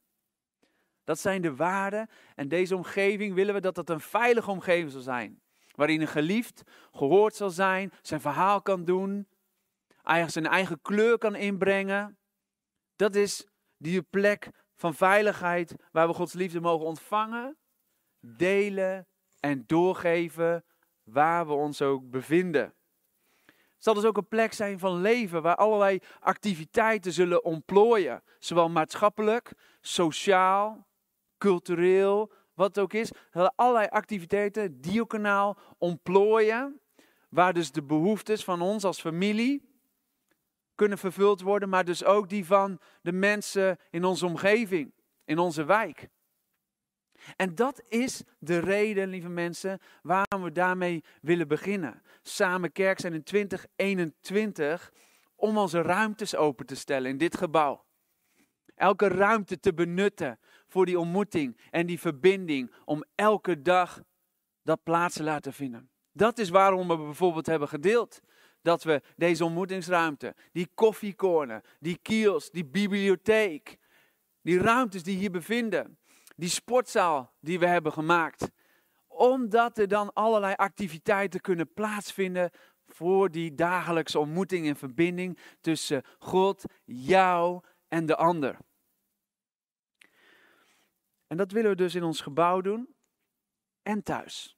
Dat 1.04 1.18
zijn 1.18 1.42
de 1.42 1.54
waarden 1.54 2.08
en 2.35 2.49
deze 2.49 2.76
omgeving 2.76 3.35
willen 3.35 3.54
we 3.54 3.61
dat 3.61 3.75
dat 3.75 3.90
een 3.90 4.00
veilige 4.00 4.50
omgeving 4.50 4.90
zal 4.90 5.00
zijn. 5.00 5.40
Waarin 5.75 6.00
een 6.00 6.08
geliefd 6.08 6.62
gehoord 6.92 7.35
zal 7.35 7.50
zijn, 7.50 7.92
zijn 8.02 8.20
verhaal 8.20 8.62
kan 8.62 8.85
doen, 8.85 9.28
zijn 10.26 10.46
eigen 10.46 10.80
kleur 10.82 11.18
kan 11.18 11.35
inbrengen. 11.35 12.18
Dat 12.96 13.14
is 13.14 13.46
die 13.76 14.02
plek 14.02 14.50
van 14.75 14.94
veiligheid 14.94 15.75
waar 15.92 16.06
we 16.06 16.14
Gods 16.14 16.32
liefde 16.32 16.61
mogen 16.61 16.87
ontvangen, 16.87 17.56
delen 18.20 19.06
en 19.40 19.64
doorgeven 19.66 20.64
waar 21.02 21.46
we 21.46 21.52
ons 21.52 21.82
ook 21.82 22.11
bevinden. 22.11 22.75
Zal 23.78 23.95
dus 23.95 24.04
ook 24.04 24.16
een 24.16 24.28
plek 24.28 24.52
zijn 24.52 24.78
van 24.78 25.00
leven 25.00 25.42
waar 25.42 25.56
allerlei 25.56 25.99
activiteiten 26.21 27.12
zullen 27.12 27.45
ontplooien, 27.45 28.23
zowel 28.38 28.68
maatschappelijk, 28.68 29.52
sociaal, 29.80 30.87
cultureel, 31.38 32.33
wat 32.54 32.66
het 32.66 32.78
ook 32.78 32.92
is. 32.92 33.12
Allerlei 33.54 33.87
activiteiten, 33.87 34.80
diokanaal, 34.80 35.59
ontplooien. 35.78 36.80
Waar 37.28 37.52
dus 37.52 37.73
de 37.73 37.83
behoeftes 37.83 38.45
van 38.45 38.61
ons 38.61 38.85
als 38.85 39.00
familie 39.00 39.75
kunnen 40.75 40.99
vervuld 40.99 41.40
worden, 41.40 41.68
maar 41.68 41.85
dus 41.85 42.04
ook 42.04 42.28
die 42.28 42.47
van 42.47 42.80
de 43.02 43.12
mensen 43.12 43.78
in 43.90 44.04
onze 44.04 44.26
omgeving, 44.26 44.95
in 45.25 45.38
onze 45.38 45.64
wijk. 45.64 46.09
En 47.37 47.54
dat 47.54 47.83
is 47.88 48.23
de 48.38 48.59
reden, 48.59 49.09
lieve 49.09 49.28
mensen, 49.28 49.78
waarom 50.02 50.42
we 50.42 50.52
daarmee 50.52 51.04
willen 51.21 51.49
beginnen. 51.49 52.02
Samen 52.23 52.73
kerk 52.73 53.00
zijn 53.00 53.12
in 53.12 53.23
2021 53.23 54.92
om 55.37 55.59
onze 55.59 55.83
ruimtes 55.83 56.37
open 56.37 56.66
te 56.66 56.76
stellen 56.76 57.11
in 57.11 57.18
dit 57.18 57.37
gebouw. 57.37 57.85
Elke 58.75 59.09
ruimte 59.09 59.61
te 59.61 59.75
benutten 59.75 60.38
voor 60.66 60.87
die 60.87 60.99
ontmoeting 60.99 61.61
en 61.71 61.87
die 61.87 62.00
verbinding 62.00 62.73
om 62.85 63.04
elke 63.14 63.62
dag 63.62 64.02
dat 64.62 64.83
plaats 64.83 65.14
te 65.14 65.23
laten 65.23 65.52
vinden. 65.52 65.90
Dat 66.12 66.38
is 66.38 66.49
waarom 66.49 66.88
we 66.88 66.97
bijvoorbeeld 66.97 67.47
hebben 67.47 67.68
gedeeld 67.68 68.21
dat 68.62 68.83
we 68.83 69.02
deze 69.16 69.45
ontmoetingsruimte, 69.45 70.35
die 70.52 70.68
koffiecorner, 70.75 71.64
die 71.80 71.99
kiosk, 72.02 72.52
die 72.52 72.64
bibliotheek, 72.64 73.78
die 74.42 74.59
ruimtes 74.59 75.02
die 75.02 75.16
hier 75.16 75.30
bevinden, 75.30 75.99
die 76.37 76.49
sportzaal 76.49 77.35
die 77.40 77.59
we 77.59 77.66
hebben 77.66 77.93
gemaakt, 77.93 78.50
omdat 79.07 79.78
er 79.78 79.88
dan 79.88 80.12
allerlei 80.12 80.55
activiteiten 80.55 81.40
kunnen 81.40 81.73
plaatsvinden 81.73 82.50
voor 82.87 83.31
die 83.31 83.55
dagelijkse 83.55 84.19
ontmoeting 84.19 84.66
en 84.66 84.76
verbinding 84.76 85.38
tussen 85.61 86.02
God, 86.19 86.64
jou 86.85 87.62
en 87.88 88.07
de 88.07 88.16
ander. 88.16 88.59
En 91.26 91.37
dat 91.37 91.52
willen 91.52 91.71
we 91.71 91.76
dus 91.76 91.95
in 91.95 92.02
ons 92.02 92.21
gebouw 92.21 92.61
doen 92.61 92.95
en 93.83 94.02
thuis. 94.02 94.57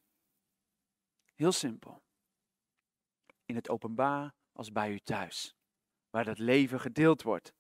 Heel 1.35 1.53
simpel. 1.53 2.03
In 3.45 3.55
het 3.55 3.69
openbaar 3.69 4.35
als 4.53 4.73
bij 4.73 4.93
u 4.93 4.99
thuis, 4.99 5.57
waar 6.11 6.25
dat 6.25 6.39
leven 6.39 6.81
gedeeld 6.81 7.23
wordt. 7.23 7.53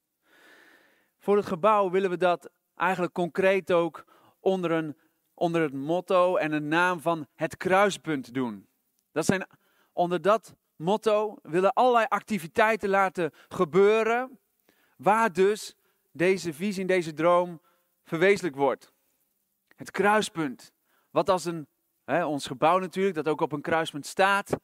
Voor 1.18 1.36
het 1.36 1.46
gebouw 1.46 1.90
willen 1.90 2.10
we 2.10 2.16
dat 2.16 2.50
eigenlijk 2.78 3.12
concreet 3.12 3.72
ook 3.72 4.04
onder, 4.40 4.70
een, 4.70 4.96
onder 5.34 5.62
het 5.62 5.72
motto 5.72 6.36
en 6.36 6.52
een 6.52 6.68
naam 6.68 7.00
van 7.00 7.26
het 7.34 7.56
kruispunt 7.56 8.34
doen. 8.34 8.66
Dat 9.12 9.24
zijn, 9.24 9.46
onder 9.92 10.22
dat 10.22 10.54
motto 10.76 11.36
willen 11.42 11.72
allerlei 11.72 12.06
activiteiten 12.08 12.88
laten 12.88 13.32
gebeuren, 13.48 14.38
waar 14.96 15.32
dus 15.32 15.74
deze 16.12 16.52
visie, 16.52 16.84
deze 16.84 17.12
droom 17.12 17.60
verwezenlijk 18.04 18.56
wordt. 18.56 18.92
Het 19.76 19.90
kruispunt, 19.90 20.72
wat 21.10 21.30
als 21.30 21.44
een, 21.44 21.66
hè, 22.04 22.24
ons 22.24 22.46
gebouw 22.46 22.78
natuurlijk, 22.78 23.14
dat 23.14 23.28
ook 23.28 23.40
op 23.40 23.52
een 23.52 23.60
kruispunt 23.60 24.06
staat, 24.06 24.56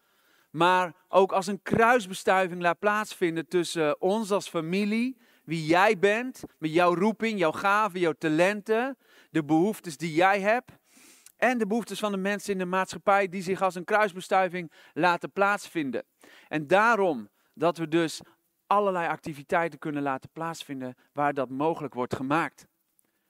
maar 0.51 0.95
ook 1.09 1.33
als 1.33 1.47
een 1.47 1.63
kruisbestuiving 1.63 2.63
laat 2.63 2.79
plaatsvinden 2.79 3.49
tussen 3.49 4.01
ons 4.01 4.31
als 4.31 4.49
familie, 4.49 5.17
wie 5.45 5.65
jij 5.65 5.99
bent, 5.99 6.43
met 6.59 6.73
jouw 6.73 6.95
roeping, 6.95 7.39
jouw 7.39 7.53
gaven, 7.53 8.01
jouw 8.01 8.13
talenten, 8.13 8.97
de 9.31 9.45
behoeftes 9.45 9.97
die 9.97 10.15
jij 10.15 10.41
hebt 10.41 10.73
en 11.37 11.59
de 11.59 11.67
behoeftes 11.67 11.99
van 11.99 12.13
de 12.13 12.19
mensen 12.19 12.53
in 12.53 12.59
de 12.59 12.65
maatschappij 12.65 13.29
die 13.29 13.43
zich 13.43 13.63
als 13.63 13.75
een 13.75 13.85
kruisbestuiving 13.85 14.73
laten 14.93 15.33
plaatsvinden. 15.33 16.05
En 16.49 16.67
daarom 16.67 17.29
dat 17.55 17.79
we 17.79 17.89
dus 17.89 18.21
allerlei 18.67 19.09
activiteiten 19.09 19.79
kunnen 19.79 20.03
laten 20.03 20.31
plaatsvinden 20.33 20.95
waar 21.13 21.35
dat 21.35 21.49
mogelijk 21.49 21.95
wordt 21.95 22.17
gemaakt. 22.17 22.67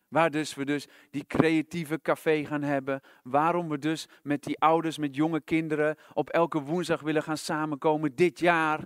Waar 0.08 0.30
dus 0.30 0.54
we 0.54 0.64
dus 0.64 0.86
die 1.10 1.26
creatieve 1.26 2.00
café 2.00 2.44
gaan 2.44 2.62
hebben. 2.62 3.00
Waarom 3.22 3.68
we 3.68 3.78
dus 3.78 4.06
met 4.22 4.42
die 4.42 4.58
ouders, 4.58 4.98
met 4.98 5.16
jonge 5.16 5.40
kinderen 5.40 5.96
op 6.12 6.30
elke 6.30 6.60
woensdag 6.60 7.00
willen 7.00 7.22
gaan 7.22 7.38
samenkomen 7.38 8.14
dit 8.14 8.38
jaar. 8.38 8.80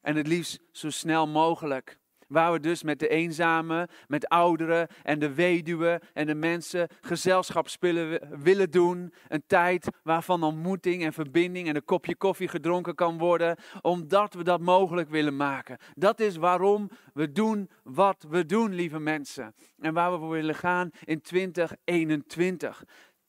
En 0.00 0.16
het 0.16 0.26
liefst 0.26 0.60
zo 0.70 0.90
snel 0.90 1.26
mogelijk. 1.26 2.00
Waar 2.32 2.52
we 2.52 2.60
dus 2.60 2.82
met 2.82 2.98
de 2.98 3.08
eenzamen, 3.08 3.88
met 4.06 4.28
ouderen 4.28 4.88
en 5.02 5.18
de 5.18 5.34
weduwen 5.34 6.00
en 6.12 6.26
de 6.26 6.34
mensen 6.34 6.88
gezelschapsspelen 7.00 8.40
willen 8.42 8.70
doen. 8.70 9.12
Een 9.28 9.42
tijd 9.46 9.88
waarvan 10.02 10.42
ontmoeting 10.42 11.04
en 11.04 11.12
verbinding 11.12 11.68
en 11.68 11.76
een 11.76 11.84
kopje 11.84 12.16
koffie 12.16 12.48
gedronken 12.48 12.94
kan 12.94 13.18
worden. 13.18 13.56
Omdat 13.80 14.34
we 14.34 14.44
dat 14.44 14.60
mogelijk 14.60 15.08
willen 15.08 15.36
maken. 15.36 15.78
Dat 15.94 16.20
is 16.20 16.36
waarom 16.36 16.90
we 17.12 17.32
doen 17.32 17.70
wat 17.82 18.26
we 18.28 18.46
doen, 18.46 18.74
lieve 18.74 18.98
mensen. 18.98 19.54
En 19.78 19.94
waar 19.94 20.12
we 20.12 20.18
voor 20.18 20.30
willen 20.30 20.54
gaan 20.54 20.90
in 21.04 21.20
2021. 21.20 22.84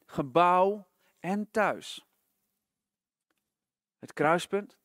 Gebouw 0.06 0.88
en 1.20 1.48
thuis. 1.52 2.06
Het 4.00 4.14
kruispunt 4.14 4.78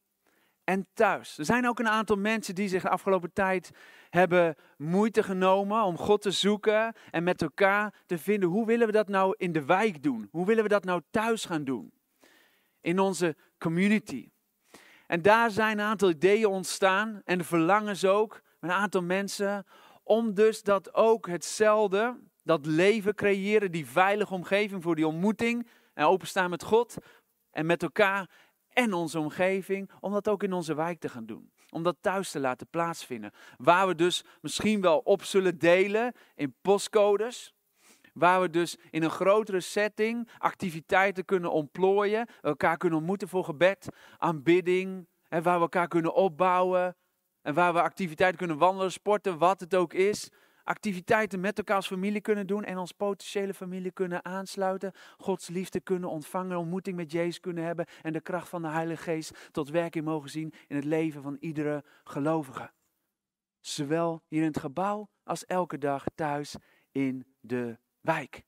en 0.69 0.87
thuis. 0.95 1.39
Er 1.39 1.45
zijn 1.45 1.69
ook 1.69 1.79
een 1.79 1.89
aantal 1.89 2.17
mensen 2.17 2.55
die 2.55 2.69
zich 2.69 2.83
de 2.83 2.89
afgelopen 2.89 3.33
tijd 3.33 3.71
hebben 4.11 4.55
moeite 4.77 5.23
genomen 5.23 5.83
om 5.83 5.97
God 5.97 6.23
te 6.23 6.31
zoeken 6.31 6.95
en 7.11 7.25
met 7.25 7.43
elkaar 7.43 7.95
te 8.07 8.19
vinden. 8.19 8.49
Hoe 8.49 8.67
willen 8.67 8.87
we 8.87 8.93
dat 8.93 9.09
nou 9.09 9.35
in 9.37 9.53
de 9.53 9.65
wijk 9.65 10.03
doen? 10.03 10.29
Hoe 10.31 10.47
willen 10.47 10.63
we 10.63 10.69
dat 10.69 10.85
nou 10.85 11.03
thuis 11.11 11.45
gaan 11.45 11.65
doen? 11.65 11.93
In 12.81 12.99
onze 12.99 13.37
community. 13.59 14.31
En 15.07 15.23
daar 15.23 15.51
zijn 15.51 15.79
een 15.79 15.85
aantal 15.85 16.11
ideeën 16.11 16.47
ontstaan 16.47 17.21
en 17.25 17.39
de 17.39 17.45
verlangens 17.45 18.05
ook 18.05 18.41
een 18.61 18.73
aantal 18.73 19.03
mensen 19.03 19.67
om 20.03 20.35
dus 20.35 20.63
dat 20.63 20.95
ook 20.95 21.27
hetzelfde, 21.27 22.19
dat 22.43 22.67
leven 22.67 23.15
creëren, 23.15 23.71
die 23.73 23.87
veilige 23.87 24.35
omgeving 24.35 24.83
voor 24.83 24.97
die 24.97 25.07
ontmoeting 25.07 25.69
en 25.95 26.05
openstaan 26.05 26.51
met 26.51 26.63
God 26.63 26.97
en 27.51 27.67
met 27.67 27.83
elkaar 27.83 28.31
en 28.79 28.93
onze 28.93 29.19
omgeving, 29.19 29.91
om 30.01 30.13
dat 30.13 30.29
ook 30.29 30.43
in 30.43 30.53
onze 30.53 30.75
wijk 30.75 30.99
te 31.01 31.09
gaan 31.09 31.27
doen. 31.27 31.51
Om 31.71 31.83
dat 31.83 31.97
thuis 32.01 32.31
te 32.31 32.41
laten 32.41 32.67
plaatsvinden. 32.71 33.33
Waar 33.57 33.87
we 33.87 33.95
dus 33.95 34.25
misschien 34.41 34.81
wel 34.81 34.99
op 34.99 35.23
zullen 35.25 35.59
delen 35.59 36.13
in 36.35 36.55
postcodes. 36.63 37.55
Waar 38.13 38.41
we 38.41 38.51
dus 38.51 38.77
in 38.91 39.03
een 39.03 39.11
grotere 39.11 39.61
setting 39.61 40.29
activiteiten 40.39 41.25
kunnen 41.25 41.53
ontplooien. 41.53 42.29
Elkaar 42.41 42.77
kunnen 42.77 42.99
ontmoeten 42.99 43.29
voor 43.29 43.45
gebed, 43.45 43.89
aanbidding. 44.17 45.09
En 45.29 45.43
waar 45.43 45.57
we 45.57 45.61
elkaar 45.61 45.89
kunnen 45.89 46.15
opbouwen. 46.15 46.97
En 47.43 47.55
waar 47.55 47.73
we 47.73 47.83
activiteiten 47.83 48.39
kunnen 48.39 48.59
wandelen, 48.59 48.93
sporten, 48.93 49.39
wat 49.39 49.61
het 49.61 49.75
ook 49.75 49.93
is 49.93 50.31
activiteiten 50.69 51.41
met 51.41 51.59
elkaar 51.59 51.77
als 51.77 51.87
familie 51.87 52.21
kunnen 52.21 52.47
doen 52.47 52.65
en 52.65 52.79
ons 52.79 52.93
potentiële 52.93 53.55
familie 53.55 53.91
kunnen 53.91 54.25
aansluiten, 54.25 54.93
Gods 55.17 55.49
liefde 55.49 55.81
kunnen 55.81 56.09
ontvangen, 56.09 56.59
ontmoeting 56.59 56.97
met 56.97 57.13
Jezus 57.13 57.41
kunnen 57.41 57.65
hebben 57.65 57.87
en 58.03 58.13
de 58.13 58.21
kracht 58.21 58.49
van 58.49 58.63
de 58.63 58.69
Heilige 58.69 59.03
Geest 59.03 59.49
tot 59.51 59.71
werking 59.71 60.05
mogen 60.05 60.31
zien 60.31 60.53
in 60.67 60.77
het 60.77 60.85
leven 60.85 61.23
van 61.23 61.37
iedere 61.41 61.85
gelovige. 62.05 62.71
Zowel 63.61 64.23
hier 64.29 64.41
in 64.41 64.47
het 64.47 64.59
gebouw 64.59 65.09
als 65.25 65.47
elke 65.47 65.79
dag 65.79 66.05
thuis 66.15 66.57
in 66.91 67.35
de 67.41 67.79
wijk. 68.01 68.45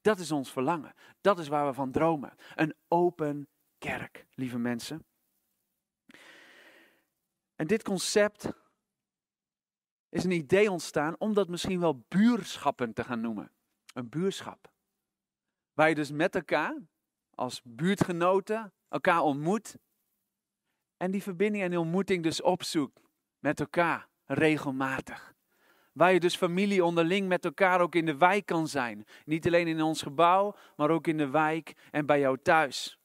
Dat 0.00 0.18
is 0.18 0.30
ons 0.30 0.52
verlangen. 0.52 0.94
Dat 1.20 1.38
is 1.38 1.48
waar 1.48 1.66
we 1.66 1.72
van 1.72 1.90
dromen. 1.90 2.34
Een 2.54 2.74
open 2.88 3.48
kerk, 3.78 4.26
lieve 4.34 4.58
mensen. 4.58 5.04
En 7.56 7.66
dit 7.66 7.82
concept 7.82 8.52
is 10.12 10.24
een 10.24 10.30
idee 10.30 10.70
ontstaan 10.70 11.14
om 11.18 11.34
dat 11.34 11.48
misschien 11.48 11.80
wel 11.80 12.04
buurschappen 12.08 12.92
te 12.92 13.04
gaan 13.04 13.20
noemen. 13.20 13.50
Een 13.94 14.08
buurschap. 14.08 14.72
Waar 15.72 15.88
je 15.88 15.94
dus 15.94 16.10
met 16.10 16.34
elkaar, 16.34 16.76
als 17.34 17.60
buurtgenoten, 17.64 18.72
elkaar 18.88 19.20
ontmoet. 19.20 19.76
En 20.96 21.10
die 21.10 21.22
verbinding 21.22 21.64
en 21.64 21.76
ontmoeting 21.76 22.22
dus 22.22 22.42
opzoekt 22.42 23.00
met 23.38 23.60
elkaar, 23.60 24.08
regelmatig. 24.24 25.34
Waar 25.92 26.12
je 26.12 26.20
dus 26.20 26.36
familie 26.36 26.84
onderling 26.84 27.28
met 27.28 27.44
elkaar 27.44 27.80
ook 27.80 27.94
in 27.94 28.06
de 28.06 28.16
wijk 28.16 28.46
kan 28.46 28.68
zijn. 28.68 29.04
Niet 29.24 29.46
alleen 29.46 29.66
in 29.66 29.82
ons 29.82 30.02
gebouw, 30.02 30.56
maar 30.76 30.90
ook 30.90 31.06
in 31.06 31.16
de 31.16 31.28
wijk 31.30 31.72
en 31.90 32.06
bij 32.06 32.20
jou 32.20 32.38
thuis. 32.42 32.98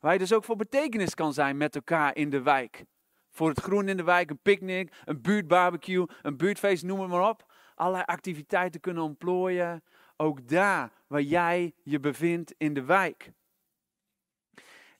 Waar 0.00 0.12
je 0.12 0.18
dus 0.18 0.32
ook 0.32 0.44
voor 0.44 0.56
betekenis 0.56 1.14
kan 1.14 1.32
zijn 1.32 1.56
met 1.56 1.74
elkaar 1.74 2.16
in 2.16 2.30
de 2.30 2.42
wijk 2.42 2.84
voor 3.32 3.48
het 3.48 3.60
groen 3.60 3.88
in 3.88 3.96
de 3.96 4.02
wijk, 4.02 4.30
een 4.30 4.38
picknick, 4.38 4.94
een 5.04 5.20
buurtbarbecue, 5.20 6.08
een 6.22 6.36
buurtfeest, 6.36 6.82
noem 6.82 7.00
het 7.00 7.10
maar 7.10 7.28
op. 7.28 7.52
Allerlei 7.74 8.04
activiteiten 8.06 8.80
kunnen 8.80 9.02
ontplooien, 9.02 9.82
ook 10.16 10.48
daar 10.48 10.92
waar 11.06 11.20
jij 11.20 11.74
je 11.82 12.00
bevindt 12.00 12.54
in 12.58 12.74
de 12.74 12.84
wijk. 12.84 13.32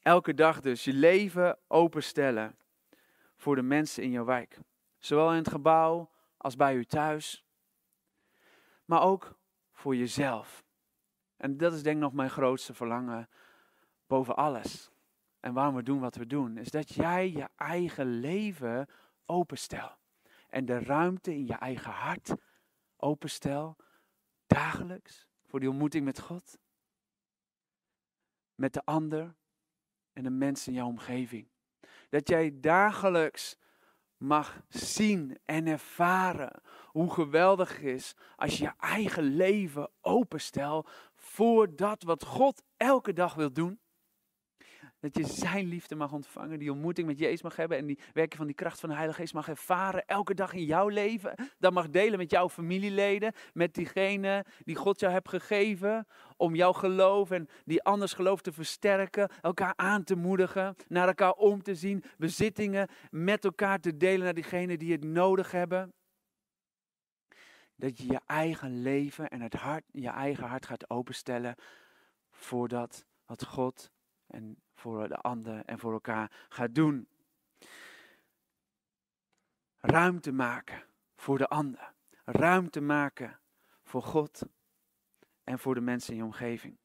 Elke 0.00 0.34
dag 0.34 0.60
dus 0.60 0.84
je 0.84 0.92
leven 0.92 1.58
openstellen 1.68 2.56
voor 3.36 3.54
de 3.54 3.62
mensen 3.62 4.02
in 4.02 4.10
jouw 4.10 4.24
wijk. 4.24 4.58
Zowel 4.98 5.30
in 5.30 5.36
het 5.36 5.48
gebouw 5.48 6.10
als 6.36 6.56
bij 6.56 6.74
u 6.74 6.84
thuis. 6.84 7.44
Maar 8.84 9.02
ook 9.02 9.38
voor 9.72 9.96
jezelf. 9.96 10.64
En 11.36 11.56
dat 11.56 11.72
is 11.72 11.82
denk 11.82 11.96
ik 11.96 12.02
nog 12.02 12.12
mijn 12.12 12.30
grootste 12.30 12.74
verlangen 12.74 13.28
boven 14.06 14.36
alles 14.36 14.91
en 15.42 15.52
waarom 15.52 15.74
we 15.74 15.82
doen 15.82 16.00
wat 16.00 16.16
we 16.16 16.26
doen, 16.26 16.56
is 16.56 16.70
dat 16.70 16.94
jij 16.94 17.30
je 17.30 17.48
eigen 17.56 18.06
leven 18.06 18.88
openstel. 19.26 19.96
En 20.48 20.64
de 20.64 20.78
ruimte 20.78 21.34
in 21.34 21.46
je 21.46 21.54
eigen 21.54 21.90
hart 21.90 22.34
openstel, 22.96 23.76
dagelijks, 24.46 25.26
voor 25.46 25.60
die 25.60 25.68
ontmoeting 25.68 26.04
met 26.04 26.20
God, 26.20 26.58
met 28.54 28.72
de 28.72 28.84
ander 28.84 29.34
en 30.12 30.22
de 30.22 30.30
mensen 30.30 30.72
in 30.72 30.78
jouw 30.78 30.86
omgeving. 30.86 31.48
Dat 32.08 32.28
jij 32.28 32.60
dagelijks 32.60 33.56
mag 34.16 34.62
zien 34.68 35.38
en 35.44 35.66
ervaren 35.66 36.62
hoe 36.86 37.10
geweldig 37.10 37.76
het 37.76 37.84
is 37.84 38.14
als 38.36 38.58
je 38.58 38.64
je 38.64 38.72
eigen 38.78 39.22
leven 39.24 39.90
openstelt 40.00 40.90
voor 41.14 41.76
dat 41.76 42.02
wat 42.02 42.24
God 42.24 42.62
elke 42.76 43.12
dag 43.12 43.34
wil 43.34 43.52
doen. 43.52 43.80
Dat 45.02 45.16
je 45.16 45.26
zijn 45.26 45.66
liefde 45.66 45.94
mag 45.94 46.12
ontvangen, 46.12 46.58
die 46.58 46.72
ontmoeting 46.72 47.06
met 47.06 47.18
Jezus 47.18 47.42
mag 47.42 47.56
hebben 47.56 47.78
en 47.78 47.86
die 47.86 47.98
werking 48.12 48.36
van 48.36 48.46
die 48.46 48.54
kracht 48.54 48.80
van 48.80 48.88
de 48.88 48.94
Heilige 48.94 49.20
Geest 49.20 49.34
mag 49.34 49.48
ervaren 49.48 50.06
elke 50.06 50.34
dag 50.34 50.52
in 50.52 50.64
jouw 50.64 50.88
leven. 50.88 51.34
Dat 51.58 51.72
mag 51.72 51.90
delen 51.90 52.18
met 52.18 52.30
jouw 52.30 52.48
familieleden, 52.48 53.32
met 53.52 53.74
diegene 53.74 54.44
die 54.64 54.76
God 54.76 55.00
jou 55.00 55.12
hebt 55.12 55.28
gegeven 55.28 56.06
om 56.36 56.54
jouw 56.54 56.72
geloof 56.72 57.30
en 57.30 57.48
die 57.64 57.82
anders 57.82 58.12
geloof 58.12 58.40
te 58.40 58.52
versterken, 58.52 59.30
elkaar 59.40 59.72
aan 59.76 60.04
te 60.04 60.14
moedigen, 60.14 60.76
naar 60.88 61.06
elkaar 61.06 61.32
om 61.32 61.62
te 61.62 61.74
zien, 61.74 62.04
bezittingen 62.18 62.88
met 63.10 63.44
elkaar 63.44 63.78
te 63.78 63.96
delen 63.96 64.24
naar 64.24 64.34
diegenen 64.34 64.78
die 64.78 64.92
het 64.92 65.04
nodig 65.04 65.50
hebben. 65.50 65.92
Dat 67.74 67.98
je 67.98 68.06
je 68.06 68.20
eigen 68.26 68.82
leven 68.82 69.28
en 69.28 69.40
het 69.40 69.54
hart, 69.54 69.84
je 69.92 70.08
eigen 70.08 70.46
hart 70.46 70.66
gaat 70.66 70.90
openstellen 70.90 71.54
voor 72.30 72.68
dat 72.68 73.04
wat 73.26 73.44
God 73.44 73.90
en 74.32 74.62
voor 74.74 75.08
de 75.08 75.16
ander 75.16 75.64
en 75.64 75.78
voor 75.78 75.92
elkaar 75.92 76.46
gaat 76.48 76.74
doen. 76.74 77.08
Ruimte 79.76 80.32
maken 80.32 80.84
voor 81.16 81.38
de 81.38 81.48
ander. 81.48 81.94
Ruimte 82.24 82.80
maken 82.80 83.40
voor 83.82 84.02
God 84.02 84.42
en 85.44 85.58
voor 85.58 85.74
de 85.74 85.80
mensen 85.80 86.12
in 86.12 86.18
je 86.18 86.24
omgeving. 86.24 86.78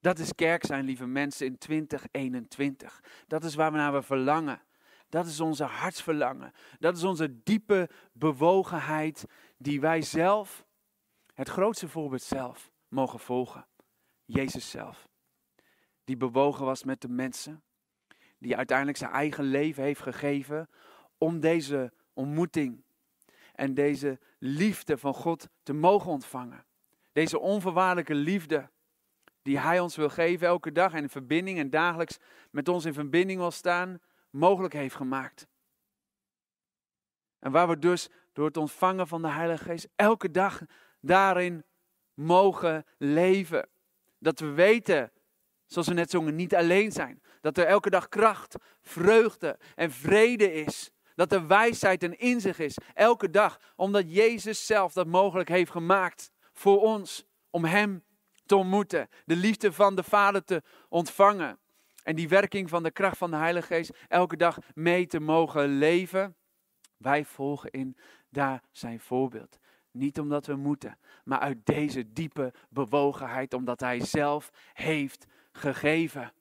Dat 0.00 0.18
is 0.18 0.34
kerk 0.34 0.64
zijn, 0.64 0.84
lieve 0.84 1.06
mensen, 1.06 1.46
in 1.46 1.58
2021. 1.58 3.02
Dat 3.26 3.44
is 3.44 3.54
waar 3.54 3.70
we 3.70 3.76
naar 3.76 3.92
we 3.92 4.02
verlangen. 4.02 4.62
Dat 5.08 5.26
is 5.26 5.40
onze 5.40 5.64
hartsverlangen. 5.64 6.52
Dat 6.78 6.96
is 6.96 7.04
onze 7.04 7.42
diepe 7.42 7.90
bewogenheid 8.12 9.24
die 9.56 9.80
wij 9.80 10.02
zelf, 10.02 10.64
het 11.34 11.48
grootste 11.48 11.88
voorbeeld 11.88 12.22
zelf, 12.22 12.70
mogen 12.88 13.20
volgen. 13.20 13.66
Jezus 14.24 14.70
zelf 14.70 15.09
die 16.10 16.18
bewogen 16.18 16.64
was 16.64 16.84
met 16.84 17.00
de 17.00 17.08
mensen, 17.08 17.62
die 18.38 18.56
uiteindelijk 18.56 18.98
zijn 18.98 19.10
eigen 19.10 19.44
leven 19.44 19.82
heeft 19.82 20.00
gegeven 20.00 20.68
om 21.18 21.40
deze 21.40 21.92
ontmoeting 22.12 22.82
en 23.54 23.74
deze 23.74 24.18
liefde 24.38 24.98
van 24.98 25.14
God 25.14 25.48
te 25.62 25.72
mogen 25.72 26.10
ontvangen. 26.10 26.64
Deze 27.12 27.38
onvoorwaardelijke 27.38 28.14
liefde 28.14 28.70
die 29.42 29.58
Hij 29.58 29.80
ons 29.80 29.96
wil 29.96 30.08
geven 30.08 30.46
elke 30.46 30.72
dag 30.72 30.92
en 30.92 31.02
in 31.02 31.08
verbinding 31.08 31.58
en 31.58 31.70
dagelijks 31.70 32.18
met 32.50 32.68
ons 32.68 32.84
in 32.84 32.94
verbinding 32.94 33.38
wil 33.38 33.50
staan, 33.50 34.00
mogelijk 34.30 34.74
heeft 34.74 34.94
gemaakt. 34.94 35.46
En 37.38 37.52
waar 37.52 37.68
we 37.68 37.78
dus 37.78 38.08
door 38.32 38.46
het 38.46 38.56
ontvangen 38.56 39.06
van 39.06 39.22
de 39.22 39.28
Heilige 39.28 39.64
Geest 39.64 39.88
elke 39.96 40.30
dag 40.30 40.62
daarin 41.00 41.64
mogen 42.14 42.84
leven. 42.98 43.68
Dat 44.18 44.40
we 44.40 44.46
weten 44.46 45.12
Zoals 45.70 45.88
we 45.88 45.94
net 45.94 46.10
zongen, 46.10 46.34
niet 46.34 46.54
alleen 46.54 46.92
zijn. 46.92 47.22
Dat 47.40 47.58
er 47.58 47.66
elke 47.66 47.90
dag 47.90 48.08
kracht, 48.08 48.54
vreugde 48.80 49.58
en 49.74 49.90
vrede 49.90 50.52
is. 50.52 50.90
Dat 51.14 51.32
er 51.32 51.46
wijsheid 51.46 52.02
en 52.02 52.18
inzicht 52.18 52.58
is. 52.58 52.78
Elke 52.94 53.30
dag. 53.30 53.60
Omdat 53.76 54.14
Jezus 54.14 54.66
zelf 54.66 54.92
dat 54.92 55.06
mogelijk 55.06 55.48
heeft 55.48 55.70
gemaakt 55.70 56.32
voor 56.52 56.80
ons. 56.80 57.24
Om 57.50 57.64
Hem 57.64 58.04
te 58.46 58.56
ontmoeten. 58.56 59.08
De 59.24 59.36
liefde 59.36 59.72
van 59.72 59.94
de 59.94 60.02
Vader 60.02 60.44
te 60.44 60.62
ontvangen. 60.88 61.58
En 62.02 62.16
die 62.16 62.28
werking 62.28 62.68
van 62.68 62.82
de 62.82 62.90
kracht 62.90 63.18
van 63.18 63.30
de 63.30 63.36
Heilige 63.36 63.66
Geest 63.66 63.92
elke 64.08 64.36
dag 64.36 64.58
mee 64.74 65.06
te 65.06 65.20
mogen 65.20 65.78
leven. 65.78 66.36
Wij 66.96 67.24
volgen 67.24 67.70
in 67.70 67.96
daar 68.28 68.62
zijn 68.70 69.00
voorbeeld. 69.00 69.58
Niet 69.90 70.20
omdat 70.20 70.46
we 70.46 70.56
moeten, 70.56 70.98
maar 71.24 71.38
uit 71.38 71.66
deze 71.66 72.12
diepe 72.12 72.52
bewogenheid, 72.68 73.54
omdat 73.54 73.80
Hij 73.80 74.00
zelf 74.04 74.50
heeft 74.72 75.26
gegeven. 75.52 76.32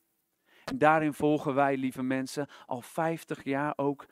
En 0.65 0.77
daarin 0.77 1.13
volgen 1.13 1.53
wij, 1.53 1.77
lieve 1.77 2.03
mensen, 2.03 2.47
al 2.65 2.81
50 2.81 3.43
jaar 3.43 3.73
ook 3.75 4.05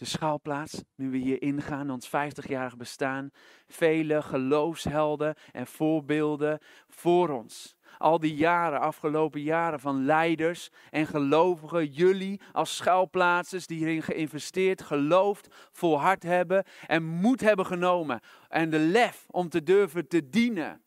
de 0.00 0.06
schaalplaats. 0.06 0.82
Nu 0.94 1.10
we 1.10 1.16
hier 1.16 1.42
ingaan, 1.42 1.90
ons 1.90 2.08
50-jarig 2.08 2.76
bestaan. 2.76 3.30
Vele 3.66 4.22
geloofshelden 4.22 5.34
en 5.52 5.66
voorbeelden 5.66 6.58
voor 6.88 7.28
ons. 7.28 7.76
Al 7.98 8.20
die 8.20 8.34
jaren, 8.34 8.80
afgelopen 8.80 9.42
jaren 9.42 9.80
van 9.80 10.04
leiders 10.04 10.70
en 10.90 11.06
gelovigen, 11.06 11.86
jullie 11.86 12.40
als 12.52 12.76
schuilplaatsers 12.76 13.66
die 13.66 13.78
hierin 13.78 14.02
geïnvesteerd, 14.02 14.82
geloofd, 14.82 15.48
volhard 15.72 16.22
hebben 16.22 16.64
en 16.86 17.04
moed 17.04 17.40
hebben 17.40 17.66
genomen. 17.66 18.20
En 18.48 18.70
de 18.70 18.78
lef 18.78 19.26
om 19.30 19.48
te 19.48 19.62
durven 19.62 20.08
te 20.08 20.28
dienen 20.28 20.82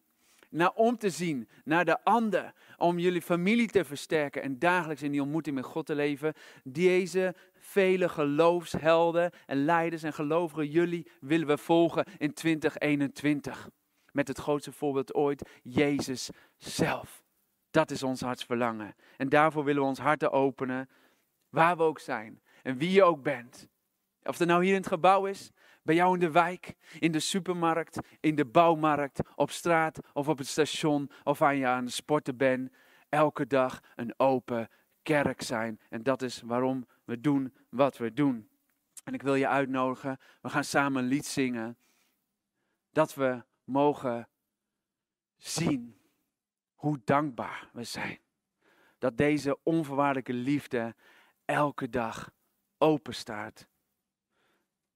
naar 0.54 0.72
om 0.74 0.98
te 0.98 1.10
zien, 1.10 1.50
naar 1.64 1.86
de 1.86 2.04
ander, 2.04 2.54
om 2.84 3.00
jullie 3.00 3.22
familie 3.22 3.68
te 3.68 3.86
versterken 3.86 4.42
en 4.42 4.60
dagelijks 4.60 5.02
in 5.02 5.12
die 5.12 5.22
ontmoeting 5.22 5.56
met 5.56 5.66
God 5.66 5.86
te 5.86 5.96
leven. 5.96 6.34
Deze 6.64 7.36
vele 7.58 8.10
geloofshelden 8.10 9.32
en 9.46 9.66
leiders 9.66 10.04
en 10.04 10.14
gelovigen, 10.14 10.68
jullie 10.70 11.08
willen 11.20 11.48
we 11.48 11.58
volgen 11.58 12.06
in 12.18 12.34
2021. 12.34 13.70
Met 14.12 14.28
het 14.28 14.38
grootste 14.38 14.72
voorbeeld 14.72 15.14
ooit, 15.14 15.50
Jezus 15.62 16.30
zelf. 16.58 17.24
Dat 17.72 17.92
is 17.92 18.04
ons 18.04 18.22
hartsverlangen. 18.22 18.96
En 19.18 19.30
daarvoor 19.30 19.64
willen 19.64 19.82
we 19.82 19.88
ons 19.88 20.00
harten 20.00 20.32
openen, 20.32 20.90
waar 21.50 21.78
we 21.78 21.84
ook 21.84 22.00
zijn 22.00 22.42
en 22.64 22.78
wie 22.78 22.92
je 22.92 23.04
ook 23.04 23.24
bent. 23.24 23.68
Of 24.24 24.38
het 24.38 24.48
nou 24.48 24.64
hier 24.64 24.74
in 24.74 24.80
het 24.80 24.88
gebouw 24.88 25.26
is, 25.26 25.52
bij 25.84 25.96
jou 25.96 26.14
in 26.14 26.20
de 26.20 26.32
wijk, 26.32 26.76
in 27.00 27.12
de 27.12 27.20
supermarkt, 27.20 28.00
in 28.20 28.36
de 28.36 28.46
bouwmarkt, 28.46 29.20
op 29.36 29.52
straat 29.52 30.00
of 30.14 30.28
op 30.28 30.38
het 30.38 30.48
station 30.48 31.12
of 31.24 31.42
aan 31.42 31.58
je 31.58 31.68
aan 31.68 31.84
het 31.84 31.94
sporten 31.94 32.38
bent. 32.38 32.72
Elke 33.10 33.48
dag 33.48 33.80
een 33.96 34.14
open 34.18 34.70
kerk 35.02 35.42
zijn. 35.42 35.80
En 35.90 36.04
dat 36.04 36.22
is 36.22 36.42
waarom 36.42 36.88
we 37.06 37.20
doen 37.20 37.54
wat 37.70 37.98
we 37.98 38.14
doen. 38.14 38.50
En 39.04 39.14
ik 39.14 39.22
wil 39.22 39.36
je 39.36 39.48
uitnodigen, 39.48 40.20
we 40.42 40.50
gaan 40.50 40.64
samen 40.64 41.04
een 41.04 41.10
lied 41.10 41.26
zingen. 41.26 41.78
Dat 42.92 43.14
we 43.14 43.44
mogen 43.64 44.28
zien 45.38 46.02
hoe 46.74 47.02
dankbaar 47.04 47.70
we 47.74 47.84
zijn. 47.84 48.20
Dat 48.98 49.18
deze 49.18 49.58
onvoorwaardelijke 49.64 50.34
liefde 50.34 50.96
elke 51.46 51.90
dag 51.90 52.32
open 52.78 53.16
staat 53.16 53.68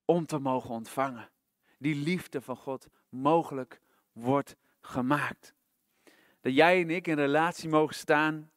om 0.08 0.26
te 0.26 0.40
mogen 0.40 0.70
ontvangen. 0.70 1.30
Die 1.78 1.96
liefde 1.96 2.42
van 2.42 2.58
God 2.58 2.88
mogelijk 3.10 3.82
wordt 4.12 4.56
gemaakt. 4.82 5.54
Dat 6.42 6.56
jij 6.56 6.82
en 6.82 6.90
ik 6.90 7.08
in 7.08 7.16
relatie 7.16 7.70
mogen 7.70 7.96
staan, 7.96 8.52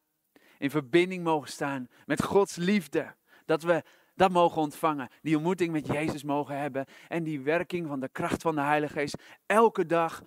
in 0.57 0.69
verbinding 0.69 1.23
mogen 1.23 1.49
staan 1.49 1.87
met 2.05 2.23
Gods 2.23 2.55
liefde. 2.55 3.15
Dat 3.45 3.63
we 3.63 3.83
dat 4.15 4.31
mogen 4.31 4.61
ontvangen, 4.61 5.09
die 5.21 5.35
ontmoeting 5.35 5.71
met 5.71 5.87
Jezus 5.87 6.23
mogen 6.23 6.59
hebben 6.59 6.85
en 7.07 7.23
die 7.23 7.41
werking 7.41 7.87
van 7.87 7.99
de 7.99 8.09
kracht 8.09 8.41
van 8.41 8.55
de 8.55 8.61
Heilige 8.61 8.93
Geest 8.93 9.15
elke 9.45 9.85
dag 9.85 10.21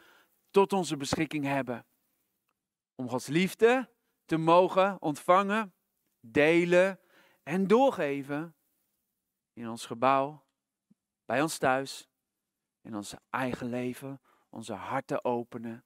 tot 0.51 0.73
onze 0.73 0.97
beschikking 0.97 1.45
hebben. 1.45 1.87
Om 2.95 3.09
Gods 3.09 3.27
liefde 3.27 3.91
te 4.25 4.37
mogen 4.37 5.03
ontvangen, 5.03 5.75
delen 6.21 7.01
en 7.43 7.67
doorgeven 7.67 8.55
in 9.53 9.69
ons 9.69 9.87
gebouw, 9.87 10.45
bij 11.25 11.43
ons 11.43 11.59
thuis, 11.59 12.09
in 12.81 12.95
ons 12.95 13.15
eigen 13.31 13.69
leven, 13.69 14.21
onze 14.49 14.73
harten 14.73 15.25
openen, 15.25 15.85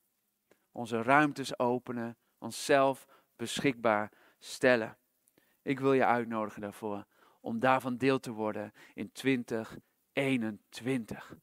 onze 0.72 1.03
ruimtes 1.03 1.59
openen, 1.59 2.16
onszelf 2.38 3.07
beschikbaar 3.37 4.12
stellen. 4.38 4.98
Ik 5.62 5.81
wil 5.81 5.92
je 5.92 6.05
uitnodigen 6.05 6.61
daarvoor 6.61 7.07
om 7.40 7.59
daarvan 7.59 7.96
deel 7.96 8.20
te 8.20 8.33
worden 8.33 8.72
in 8.94 9.12
2021. 9.12 11.37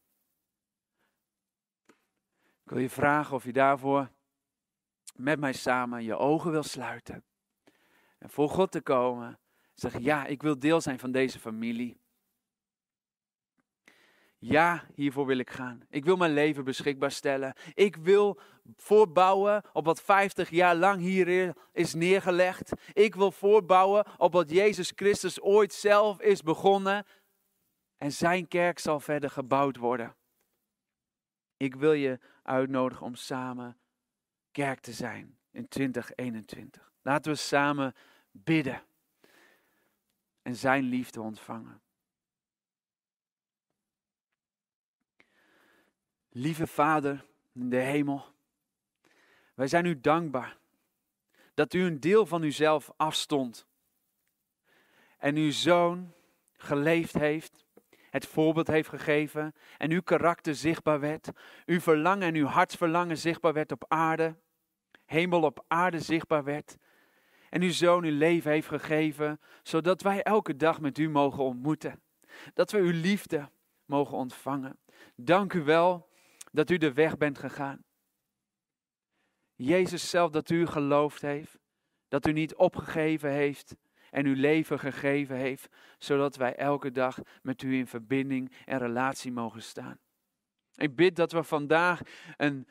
Ik 2.63 2.71
wil 2.71 2.79
je 2.79 2.89
vragen 2.89 3.35
of 3.35 3.43
je 3.43 3.53
daarvoor 3.53 4.09
met 5.15 5.39
mij 5.39 5.53
samen 5.53 6.03
je 6.03 6.17
ogen 6.17 6.51
wil 6.51 6.63
sluiten. 6.63 7.23
En 8.17 8.29
voor 8.29 8.49
God 8.49 8.71
te 8.71 8.81
komen. 8.81 9.39
Zeg 9.73 9.99
ja, 9.99 10.25
ik 10.25 10.41
wil 10.41 10.59
deel 10.59 10.81
zijn 10.81 10.99
van 10.99 11.11
deze 11.11 11.39
familie. 11.39 11.99
Ja, 14.47 14.83
hiervoor 14.93 15.25
wil 15.25 15.37
ik 15.37 15.49
gaan. 15.49 15.81
Ik 15.89 16.05
wil 16.05 16.15
mijn 16.15 16.33
leven 16.33 16.63
beschikbaar 16.63 17.11
stellen. 17.11 17.53
Ik 17.73 17.95
wil 17.95 18.39
voorbouwen 18.75 19.63
op 19.73 19.85
wat 19.85 20.01
50 20.01 20.49
jaar 20.49 20.75
lang 20.75 21.01
hier 21.01 21.55
is 21.71 21.93
neergelegd. 21.93 22.71
Ik 22.93 23.15
wil 23.15 23.31
voorbouwen 23.31 24.05
op 24.17 24.33
wat 24.33 24.49
Jezus 24.49 24.91
Christus 24.95 25.41
ooit 25.41 25.73
zelf 25.73 26.21
is 26.21 26.41
begonnen. 26.41 27.05
En 27.97 28.11
zijn 28.11 28.47
kerk 28.47 28.79
zal 28.79 28.99
verder 28.99 29.29
gebouwd 29.29 29.77
worden. 29.77 30.15
Ik 31.57 31.75
wil 31.75 31.93
je 31.93 32.19
uitnodigen 32.43 33.05
om 33.05 33.15
samen 33.15 33.77
kerk 34.51 34.79
te 34.79 34.93
zijn 34.93 35.37
in 35.51 35.67
2021. 35.67 36.91
Laten 37.01 37.31
we 37.31 37.37
samen 37.37 37.93
bidden 38.31 38.83
en 40.41 40.55
zijn 40.55 40.83
liefde 40.83 41.21
ontvangen. 41.21 41.81
Lieve 46.37 46.67
Vader 46.67 47.25
in 47.53 47.69
de 47.69 47.77
hemel, 47.77 48.25
wij 49.53 49.67
zijn 49.67 49.85
u 49.85 49.99
dankbaar 50.01 50.57
dat 51.53 51.73
u 51.73 51.83
een 51.83 51.99
deel 51.99 52.25
van 52.25 52.43
uzelf 52.43 52.91
afstond 52.97 53.67
en 55.17 55.35
uw 55.35 55.51
zoon 55.51 56.13
geleefd 56.57 57.13
heeft, 57.13 57.65
het 58.09 58.25
voorbeeld 58.25 58.67
heeft 58.67 58.89
gegeven 58.89 59.55
en 59.77 59.91
uw 59.91 60.01
karakter 60.01 60.55
zichtbaar 60.55 60.99
werd, 60.99 61.29
uw 61.65 61.79
verlangen 61.79 62.27
en 62.27 62.35
uw 62.35 62.45
hartsverlangen 62.45 63.17
zichtbaar 63.17 63.53
werd 63.53 63.71
op 63.71 63.85
aarde, 63.87 64.35
hemel 65.05 65.41
op 65.41 65.63
aarde 65.67 65.99
zichtbaar 65.99 66.43
werd 66.43 66.77
en 67.49 67.61
uw 67.61 67.71
zoon 67.71 68.03
uw 68.03 68.17
leven 68.17 68.51
heeft 68.51 68.67
gegeven, 68.67 69.39
zodat 69.63 70.01
wij 70.01 70.23
elke 70.23 70.55
dag 70.55 70.81
met 70.81 70.97
u 70.97 71.09
mogen 71.09 71.43
ontmoeten, 71.43 72.01
dat 72.53 72.71
we 72.71 72.77
uw 72.77 73.01
liefde 73.01 73.49
mogen 73.85 74.17
ontvangen. 74.17 74.77
Dank 75.15 75.53
u 75.53 75.63
wel 75.63 76.13
dat 76.55 76.69
u 76.69 76.77
de 76.77 76.93
weg 76.93 77.17
bent 77.17 77.37
gegaan. 77.37 77.83
Jezus 79.55 80.09
zelf 80.09 80.31
dat 80.31 80.49
u 80.49 80.65
geloofd 80.65 81.21
heeft, 81.21 81.57
dat 82.07 82.27
u 82.27 82.31
niet 82.31 82.55
opgegeven 82.55 83.31
heeft 83.31 83.75
en 84.11 84.25
uw 84.25 84.35
leven 84.35 84.79
gegeven 84.79 85.35
heeft, 85.35 85.67
zodat 85.97 86.35
wij 86.35 86.55
elke 86.55 86.91
dag 86.91 87.19
met 87.41 87.61
u 87.61 87.75
in 87.75 87.87
verbinding 87.87 88.51
en 88.65 88.77
relatie 88.77 89.31
mogen 89.31 89.63
staan. 89.63 89.99
Ik 90.75 90.95
bid 90.95 91.15
dat 91.15 91.31
we 91.31 91.43
vandaag 91.43 92.01
een 92.37 92.67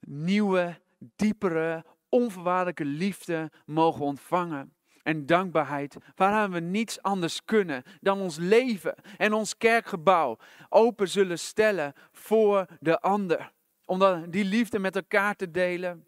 nieuwe, 0.00 0.80
diepere, 0.98 1.84
onvoorwaardelijke 2.08 2.84
liefde 2.84 3.50
mogen 3.66 4.04
ontvangen. 4.04 4.72
En 5.08 5.26
dankbaarheid, 5.26 5.96
waaraan 6.14 6.50
we 6.50 6.60
niets 6.60 7.02
anders 7.02 7.44
kunnen 7.44 7.82
dan 8.00 8.20
ons 8.20 8.36
leven 8.36 8.94
en 9.16 9.32
ons 9.32 9.56
kerkgebouw 9.56 10.38
open 10.68 11.08
zullen 11.08 11.38
stellen 11.38 11.94
voor 12.12 12.66
de 12.80 13.00
ander. 13.00 13.52
Om 13.84 14.30
die 14.30 14.44
liefde 14.44 14.78
met 14.78 14.96
elkaar 14.96 15.36
te 15.36 15.50
delen 15.50 16.06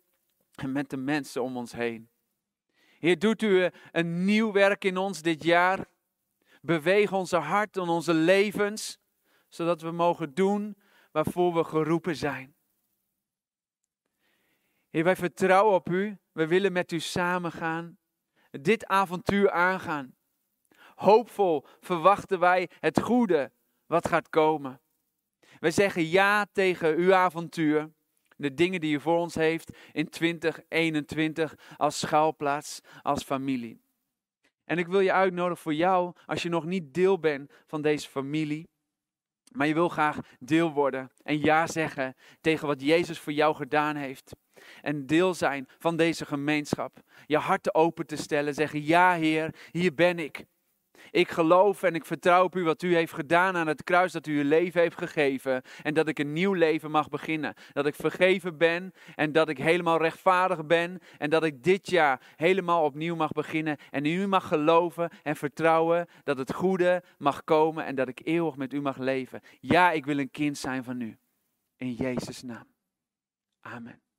en 0.54 0.72
met 0.72 0.90
de 0.90 0.96
mensen 0.96 1.42
om 1.42 1.56
ons 1.56 1.72
heen. 1.72 2.08
Heer, 2.98 3.18
doet 3.18 3.42
u 3.42 3.70
een 3.92 4.24
nieuw 4.24 4.52
werk 4.52 4.84
in 4.84 4.96
ons 4.96 5.22
dit 5.22 5.44
jaar. 5.44 5.86
Beweeg 6.60 7.12
onze 7.12 7.36
hart 7.36 7.76
en 7.76 7.88
onze 7.88 8.14
levens, 8.14 8.98
zodat 9.48 9.80
we 9.80 9.90
mogen 9.90 10.34
doen 10.34 10.76
waarvoor 11.12 11.54
we 11.54 11.64
geroepen 11.64 12.16
zijn. 12.16 12.54
Heer, 14.90 15.04
wij 15.04 15.16
vertrouwen 15.16 15.74
op 15.74 15.88
u. 15.88 16.18
We 16.32 16.46
willen 16.46 16.72
met 16.72 16.92
u 16.92 17.00
samengaan. 17.00 17.98
Dit 18.50 18.86
avontuur 18.86 19.50
aangaan. 19.50 20.14
Hoopvol 20.94 21.64
verwachten 21.80 22.38
wij 22.38 22.68
het 22.80 23.00
goede 23.00 23.52
wat 23.86 24.08
gaat 24.08 24.28
komen. 24.28 24.80
Wij 25.58 25.70
zeggen 25.70 26.08
ja 26.08 26.46
tegen 26.52 26.96
uw 26.96 27.14
avontuur 27.14 27.90
de 28.40 28.54
dingen 28.54 28.80
die 28.80 28.94
u 28.94 29.00
voor 29.00 29.18
ons 29.18 29.34
heeft 29.34 29.76
in 29.92 30.08
2021 30.08 31.54
als 31.76 31.98
schuilplaats, 31.98 32.80
als 33.02 33.22
familie. 33.22 33.80
En 34.64 34.78
ik 34.78 34.86
wil 34.86 35.00
je 35.00 35.12
uitnodigen 35.12 35.62
voor 35.62 35.74
jou, 35.74 36.12
als 36.26 36.42
je 36.42 36.48
nog 36.48 36.64
niet 36.64 36.94
deel 36.94 37.18
bent 37.18 37.52
van 37.66 37.82
deze 37.82 38.08
familie, 38.08 38.68
maar 39.52 39.66
je 39.66 39.74
wil 39.74 39.88
graag 39.88 40.18
deel 40.38 40.72
worden 40.72 41.10
en 41.22 41.40
ja 41.40 41.66
zeggen 41.66 42.16
tegen 42.40 42.66
wat 42.66 42.82
Jezus 42.82 43.18
voor 43.18 43.32
jou 43.32 43.54
gedaan 43.54 43.96
heeft. 43.96 44.32
En 44.82 45.06
deel 45.06 45.34
zijn 45.34 45.68
van 45.78 45.96
deze 45.96 46.26
gemeenschap. 46.26 46.98
Je 47.26 47.38
hart 47.38 47.74
open 47.74 48.06
te 48.06 48.16
stellen, 48.16 48.54
zeggen 48.54 48.84
ja 48.84 49.14
Heer, 49.14 49.54
hier 49.70 49.94
ben 49.94 50.18
ik. 50.18 50.44
Ik 51.10 51.28
geloof 51.28 51.82
en 51.82 51.94
ik 51.94 52.04
vertrouw 52.04 52.44
op 52.44 52.56
u 52.56 52.64
wat 52.64 52.82
u 52.82 52.94
heeft 52.94 53.12
gedaan 53.12 53.56
aan 53.56 53.66
het 53.66 53.84
kruis, 53.84 54.12
dat 54.12 54.26
u 54.26 54.38
uw 54.38 54.48
leven 54.48 54.80
heeft 54.80 54.98
gegeven 54.98 55.62
en 55.82 55.94
dat 55.94 56.08
ik 56.08 56.18
een 56.18 56.32
nieuw 56.32 56.52
leven 56.52 56.90
mag 56.90 57.08
beginnen. 57.08 57.54
Dat 57.72 57.86
ik 57.86 57.94
vergeven 57.94 58.58
ben 58.58 58.92
en 59.14 59.32
dat 59.32 59.48
ik 59.48 59.58
helemaal 59.58 59.98
rechtvaardig 59.98 60.66
ben 60.66 60.98
en 61.18 61.30
dat 61.30 61.44
ik 61.44 61.62
dit 61.62 61.90
jaar 61.90 62.20
helemaal 62.36 62.84
opnieuw 62.84 63.16
mag 63.16 63.32
beginnen 63.32 63.76
en 63.90 64.04
u 64.04 64.26
mag 64.26 64.48
geloven 64.48 65.10
en 65.22 65.36
vertrouwen 65.36 66.08
dat 66.24 66.38
het 66.38 66.52
goede 66.52 67.02
mag 67.18 67.44
komen 67.44 67.84
en 67.84 67.94
dat 67.94 68.08
ik 68.08 68.20
eeuwig 68.24 68.56
met 68.56 68.72
u 68.72 68.80
mag 68.80 68.96
leven. 68.96 69.40
Ja, 69.60 69.90
ik 69.90 70.04
wil 70.04 70.18
een 70.18 70.30
kind 70.30 70.58
zijn 70.58 70.84
van 70.84 71.00
u. 71.00 71.18
In 71.76 71.92
Jezus' 71.92 72.42
naam. 72.42 72.66
Amen. 73.60 74.09